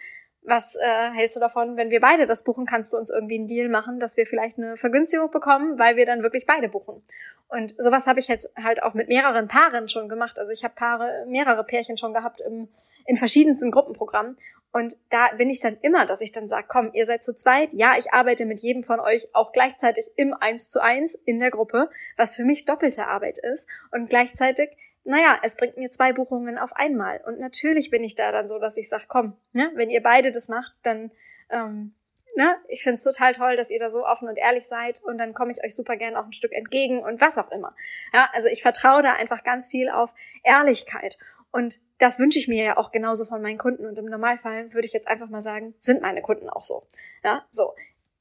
Was 0.47 0.77
äh, 0.77 1.11
hältst 1.15 1.37
du 1.37 1.41
davon, 1.41 1.77
wenn 1.79 1.91
wir 1.91 2.01
beide 2.01 2.27
das 2.27 2.45
buchen? 2.45 2.67
Kannst 2.67 2.93
du 2.93 2.99
uns 2.99 3.11
irgendwie 3.11 3.39
einen 3.39 3.47
Deal 3.47 3.71
machen, 3.71 3.99
dass 3.99 4.19
wir 4.19 4.27
vielleicht 4.27 4.59
eine 4.59 4.77
Vergünstigung 4.77 5.31
bekommen, 5.31 5.79
weil 5.79 5.97
wir 5.97 6.05
dann 6.05 6.23
wirklich 6.23 6.45
beide 6.45 6.69
buchen? 6.69 7.03
Und 7.49 7.75
sowas 7.79 8.07
habe 8.07 8.21
ich 8.21 8.29
jetzt 8.29 8.53
halt 8.63 8.83
auch 8.83 8.95
mit 8.95 9.09
mehreren 9.09 9.49
Paaren 9.49 9.89
schon 9.89 10.09
gemacht. 10.09 10.39
Also 10.39 10.53
ich 10.53 10.65
habe 10.65 10.75
Paare, 10.75 11.25
mehrere 11.29 11.65
Pärchen 11.65 11.97
schon 11.97 12.13
gehabt 12.13 12.41
im, 12.41 12.69
in 13.07 13.17
verschiedensten 13.17 13.71
Gruppenprogrammen. 13.71 14.37
Und 14.73 14.97
da 15.09 15.29
bin 15.37 15.49
ich 15.49 15.61
dann 15.61 15.79
immer, 15.83 16.05
dass 16.05 16.21
ich 16.21 16.33
dann 16.33 16.49
sage, 16.49 16.67
komm, 16.69 16.91
ihr 16.93 17.07
seid 17.07 17.23
zu 17.23 17.33
zweit. 17.35 17.69
Ja, 17.73 17.95
ich 17.97 18.13
arbeite 18.13 18.45
mit 18.45 18.61
jedem 18.61 18.83
von 18.83 18.99
euch 18.99 19.29
auch 19.33 19.53
gleichzeitig 19.53 20.11
im 20.17 20.35
Eins 20.35 20.69
zu 20.69 20.83
eins 20.83 21.15
in 21.15 21.39
der 21.39 21.53
Gruppe, 21.53 21.89
was 22.17 22.35
für 22.35 22.45
mich 22.45 22.65
doppelte 22.65 23.07
Arbeit 23.07 23.39
ist. 23.39 23.69
Und 23.93 24.11
gleichzeitig 24.11 24.71
naja, 25.05 25.39
es 25.43 25.57
bringt 25.57 25.77
mir 25.77 25.91
zwei 25.91 26.13
Buchungen 26.13 26.59
auf 26.59 26.75
einmal. 26.75 27.21
Und 27.27 27.39
natürlich 27.39 27.91
bin 27.91 28.03
ich 28.03 28.15
da 28.15 28.33
dann 28.33 28.49
so, 28.49 28.59
dass 28.59 28.77
ich 28.77 28.89
sage, 28.89 29.05
komm, 29.09 29.37
ne, 29.53 29.71
wenn 29.75 29.91
ihr 29.91 30.03
beide 30.03 30.33
das 30.33 30.49
macht, 30.49 30.75
dann, 30.83 31.11
ähm, 31.51 31.95
ne, 32.37 32.57
ich 32.69 32.83
find's 32.83 33.05
total 33.05 33.33
toll, 33.33 33.57
dass 33.57 33.71
ihr 33.71 33.79
da 33.79 33.91
so 33.91 34.05
offen 34.05 34.29
und 34.29 34.37
ehrlich 34.37 34.67
seid 34.67 35.03
und 35.05 35.19
dann 35.19 35.35
komme 35.35 35.53
ich 35.53 35.63
euch 35.63 35.77
super 35.77 35.97
gern 35.97 36.17
auch 36.17 36.25
ein 36.25 36.33
Stück 36.33 36.53
entgegen 36.53 37.03
und 37.03 37.21
was 37.21 37.39
auch 37.39 37.51
immer. 37.51 37.75
Ja, 38.13 38.31
also 38.33 38.49
ich 38.49 38.63
vertraue 38.63 39.03
da 39.03 39.13
einfach 39.13 39.45
ganz 39.45 39.69
viel 39.69 39.91
auf 39.91 40.15
Ehrlichkeit. 40.43 41.19
Und 41.53 41.81
das 41.99 42.19
wünsche 42.19 42.39
ich 42.39 42.49
mir 42.49 42.65
ja 42.65 42.77
auch 42.77 42.91
genauso 42.91 43.25
von 43.27 43.41
meinen 43.41 43.59
Kunden. 43.59 43.87
Und 43.87 43.97
im 43.97 44.07
Normalfall 44.07 44.73
würde 44.73 44.87
ich 44.87 44.93
jetzt 44.93 45.07
einfach 45.07 45.29
mal 45.29 45.41
sagen, 45.41 45.75
sind 45.79 46.03
meine 46.03 46.23
Kunden 46.23 46.49
auch 46.49 46.65
so. 46.65 46.87
Ja, 47.23 47.47
so 47.51 47.75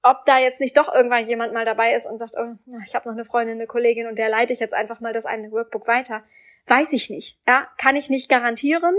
ob 0.03 0.25
da 0.25 0.37
jetzt 0.37 0.59
nicht 0.59 0.77
doch 0.77 0.93
irgendwann 0.93 1.25
jemand 1.25 1.53
mal 1.53 1.65
dabei 1.65 1.95
ist 1.95 2.05
und 2.05 2.17
sagt, 2.17 2.35
oh, 2.37 2.55
ich 2.85 2.93
habe 2.93 3.07
noch 3.07 3.15
eine 3.15 3.25
Freundin, 3.25 3.55
eine 3.55 3.67
Kollegin 3.67 4.07
und 4.07 4.19
der 4.19 4.29
leite 4.29 4.51
ich 4.51 4.59
jetzt 4.59 4.73
einfach 4.73 4.99
mal 4.99 5.13
das 5.13 5.25
eine 5.25 5.51
Workbook 5.51 5.87
weiter, 5.87 6.23
weiß 6.67 6.91
ich 6.93 7.09
nicht. 7.09 7.39
Ja, 7.47 7.67
kann 7.77 7.95
ich 7.95 8.09
nicht 8.09 8.29
garantieren. 8.29 8.95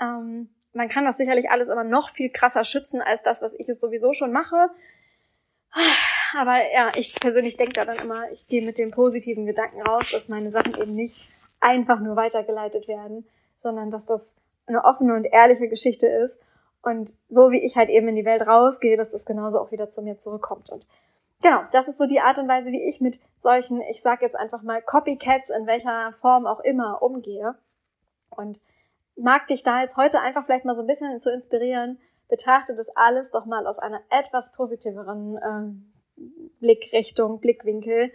Ähm, 0.00 0.48
man 0.72 0.88
kann 0.88 1.04
das 1.04 1.16
sicherlich 1.16 1.50
alles 1.50 1.70
aber 1.70 1.84
noch 1.84 2.08
viel 2.08 2.30
krasser 2.30 2.64
schützen 2.64 3.00
als 3.00 3.22
das, 3.22 3.42
was 3.42 3.54
ich 3.58 3.68
es 3.68 3.80
sowieso 3.80 4.12
schon 4.12 4.32
mache. 4.32 4.70
Aber 6.36 6.58
ja, 6.72 6.92
ich 6.96 7.14
persönlich 7.14 7.56
denke 7.56 7.74
da 7.74 7.84
dann 7.84 7.98
immer, 7.98 8.30
ich 8.30 8.46
gehe 8.48 8.62
mit 8.62 8.78
dem 8.78 8.90
positiven 8.90 9.46
Gedanken 9.46 9.82
raus, 9.82 10.08
dass 10.10 10.28
meine 10.28 10.50
Sachen 10.50 10.80
eben 10.80 10.94
nicht 10.94 11.16
einfach 11.60 12.00
nur 12.00 12.16
weitergeleitet 12.16 12.88
werden, 12.88 13.24
sondern 13.58 13.90
dass 13.90 14.04
das 14.06 14.22
eine 14.66 14.84
offene 14.84 15.14
und 15.14 15.24
ehrliche 15.24 15.68
Geschichte 15.68 16.06
ist 16.06 16.34
Und 16.82 17.12
so 17.28 17.50
wie 17.50 17.62
ich 17.64 17.76
halt 17.76 17.90
eben 17.90 18.08
in 18.08 18.16
die 18.16 18.24
Welt 18.24 18.46
rausgehe, 18.46 18.96
dass 18.96 19.10
das 19.10 19.24
genauso 19.24 19.58
auch 19.58 19.70
wieder 19.70 19.88
zu 19.88 20.02
mir 20.02 20.16
zurückkommt. 20.16 20.70
Und 20.70 20.86
genau, 21.42 21.62
das 21.72 21.88
ist 21.88 21.98
so 21.98 22.06
die 22.06 22.20
Art 22.20 22.38
und 22.38 22.48
Weise, 22.48 22.72
wie 22.72 22.82
ich 22.82 23.00
mit 23.00 23.20
solchen, 23.42 23.80
ich 23.82 24.02
sag 24.02 24.22
jetzt 24.22 24.36
einfach 24.36 24.62
mal 24.62 24.80
Copycats 24.82 25.50
in 25.50 25.66
welcher 25.66 26.12
Form 26.20 26.46
auch 26.46 26.60
immer 26.60 27.02
umgehe. 27.02 27.54
Und 28.30 28.58
mag 29.16 29.46
dich 29.48 29.62
da 29.62 29.82
jetzt 29.82 29.96
heute 29.96 30.20
einfach 30.20 30.46
vielleicht 30.46 30.64
mal 30.64 30.74
so 30.74 30.80
ein 30.80 30.86
bisschen 30.86 31.18
zu 31.18 31.30
inspirieren. 31.30 31.98
Betrachte 32.28 32.74
das 32.74 32.88
alles 32.96 33.30
doch 33.30 33.44
mal 33.44 33.66
aus 33.66 33.78
einer 33.78 34.00
etwas 34.08 34.52
positiveren 34.52 35.36
äh, 35.36 36.22
Blickrichtung, 36.60 37.40
Blickwinkel. 37.40 38.10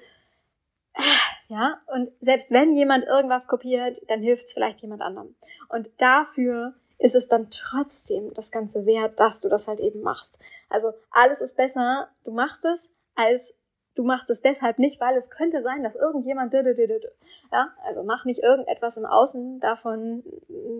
Ja, 1.48 1.80
und 1.94 2.10
selbst 2.22 2.50
wenn 2.50 2.74
jemand 2.74 3.06
irgendwas 3.06 3.46
kopiert, 3.46 4.02
dann 4.08 4.22
hilft 4.22 4.46
es 4.46 4.54
vielleicht 4.54 4.80
jemand 4.82 5.04
anderem. 5.04 5.36
Und 5.70 5.90
dafür 6.00 6.74
ist 6.98 7.16
es 7.16 7.28
dann 7.28 7.50
trotzdem 7.50 8.34
das 8.34 8.52
Ganze 8.52 8.86
wert, 8.86 9.20
dass 9.20 9.42
du 9.42 9.50
das 9.50 9.68
halt 9.68 9.80
eben 9.80 10.02
machst. 10.02 10.38
Also 10.70 10.94
alles 11.12 11.42
ist 11.42 11.56
besser, 11.56 12.10
du 12.24 12.32
machst 12.32 12.66
es, 12.66 12.90
als 13.16 13.54
du 13.96 14.04
machst 14.04 14.30
es 14.30 14.42
deshalb 14.42 14.78
nicht, 14.78 15.00
weil 15.00 15.18
es 15.18 15.30
könnte 15.30 15.62
sein, 15.62 15.84
dass 15.84 15.96
irgendjemand 15.96 16.54
ja, 16.54 17.74
also 17.84 18.04
mach 18.04 18.26
nicht 18.26 18.44
irgendetwas 18.44 18.98
im 18.98 19.06
Außen 19.06 19.60
davon 19.60 20.24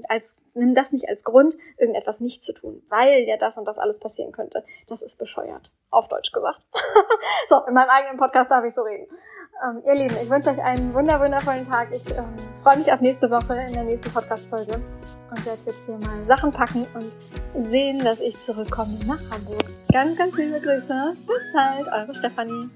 als 0.10 0.36
nimm 0.54 0.76
das 0.76 0.92
nicht 0.92 1.08
als 1.08 1.24
Grund, 1.24 1.56
irgendetwas 1.78 2.20
nicht 2.20 2.44
zu 2.44 2.54
tun, 2.54 2.84
weil 2.90 3.24
ja 3.24 3.38
das 3.38 3.58
und 3.58 3.66
das 3.66 3.78
alles 3.78 4.00
passieren 4.00 4.32
könnte. 4.32 4.64
Das 4.88 5.02
ist 5.02 5.18
bescheuert, 5.18 5.72
auf 5.90 6.08
Deutsch 6.08 6.32
gesagt. 6.32 6.62
so, 7.48 7.66
in 7.66 7.74
meinem 7.74 7.90
eigenen 7.90 8.18
Podcast 8.18 8.52
darf 8.52 8.66
ich 8.66 8.76
so 8.76 8.82
reden. 8.82 9.08
Ähm, 9.64 9.82
ihr 9.86 9.96
Lieben, 9.96 10.16
ich 10.22 10.30
wünsche 10.30 10.50
euch 10.50 10.62
einen 10.62 10.94
wunder 10.94 11.20
wundervollen 11.20 11.66
Tag. 11.66 11.90
Ich 11.94 12.06
ähm, 12.12 12.36
freue 12.66 12.80
mich 12.80 12.92
auf 12.92 13.00
nächste 13.00 13.30
Woche 13.30 13.54
in 13.68 13.74
der 13.74 13.84
nächsten 13.84 14.12
Podcast-Folge 14.12 14.82
und 15.30 15.46
werde 15.46 15.60
jetzt 15.68 15.78
hier 15.86 16.00
mal 16.00 16.26
Sachen 16.26 16.52
packen 16.52 16.88
und 16.96 17.16
sehen, 17.70 18.00
dass 18.00 18.20
ich 18.20 18.42
zurückkomme 18.42 18.98
nach 19.06 19.20
Hamburg. 19.30 19.66
Ganz, 19.94 20.18
ganz 20.18 20.36
liebe 20.36 20.60
Grüße. 20.60 21.14
Bis 21.28 21.54
bald, 21.54 21.88
eure 21.94 22.16
Stefanie. 22.16 22.68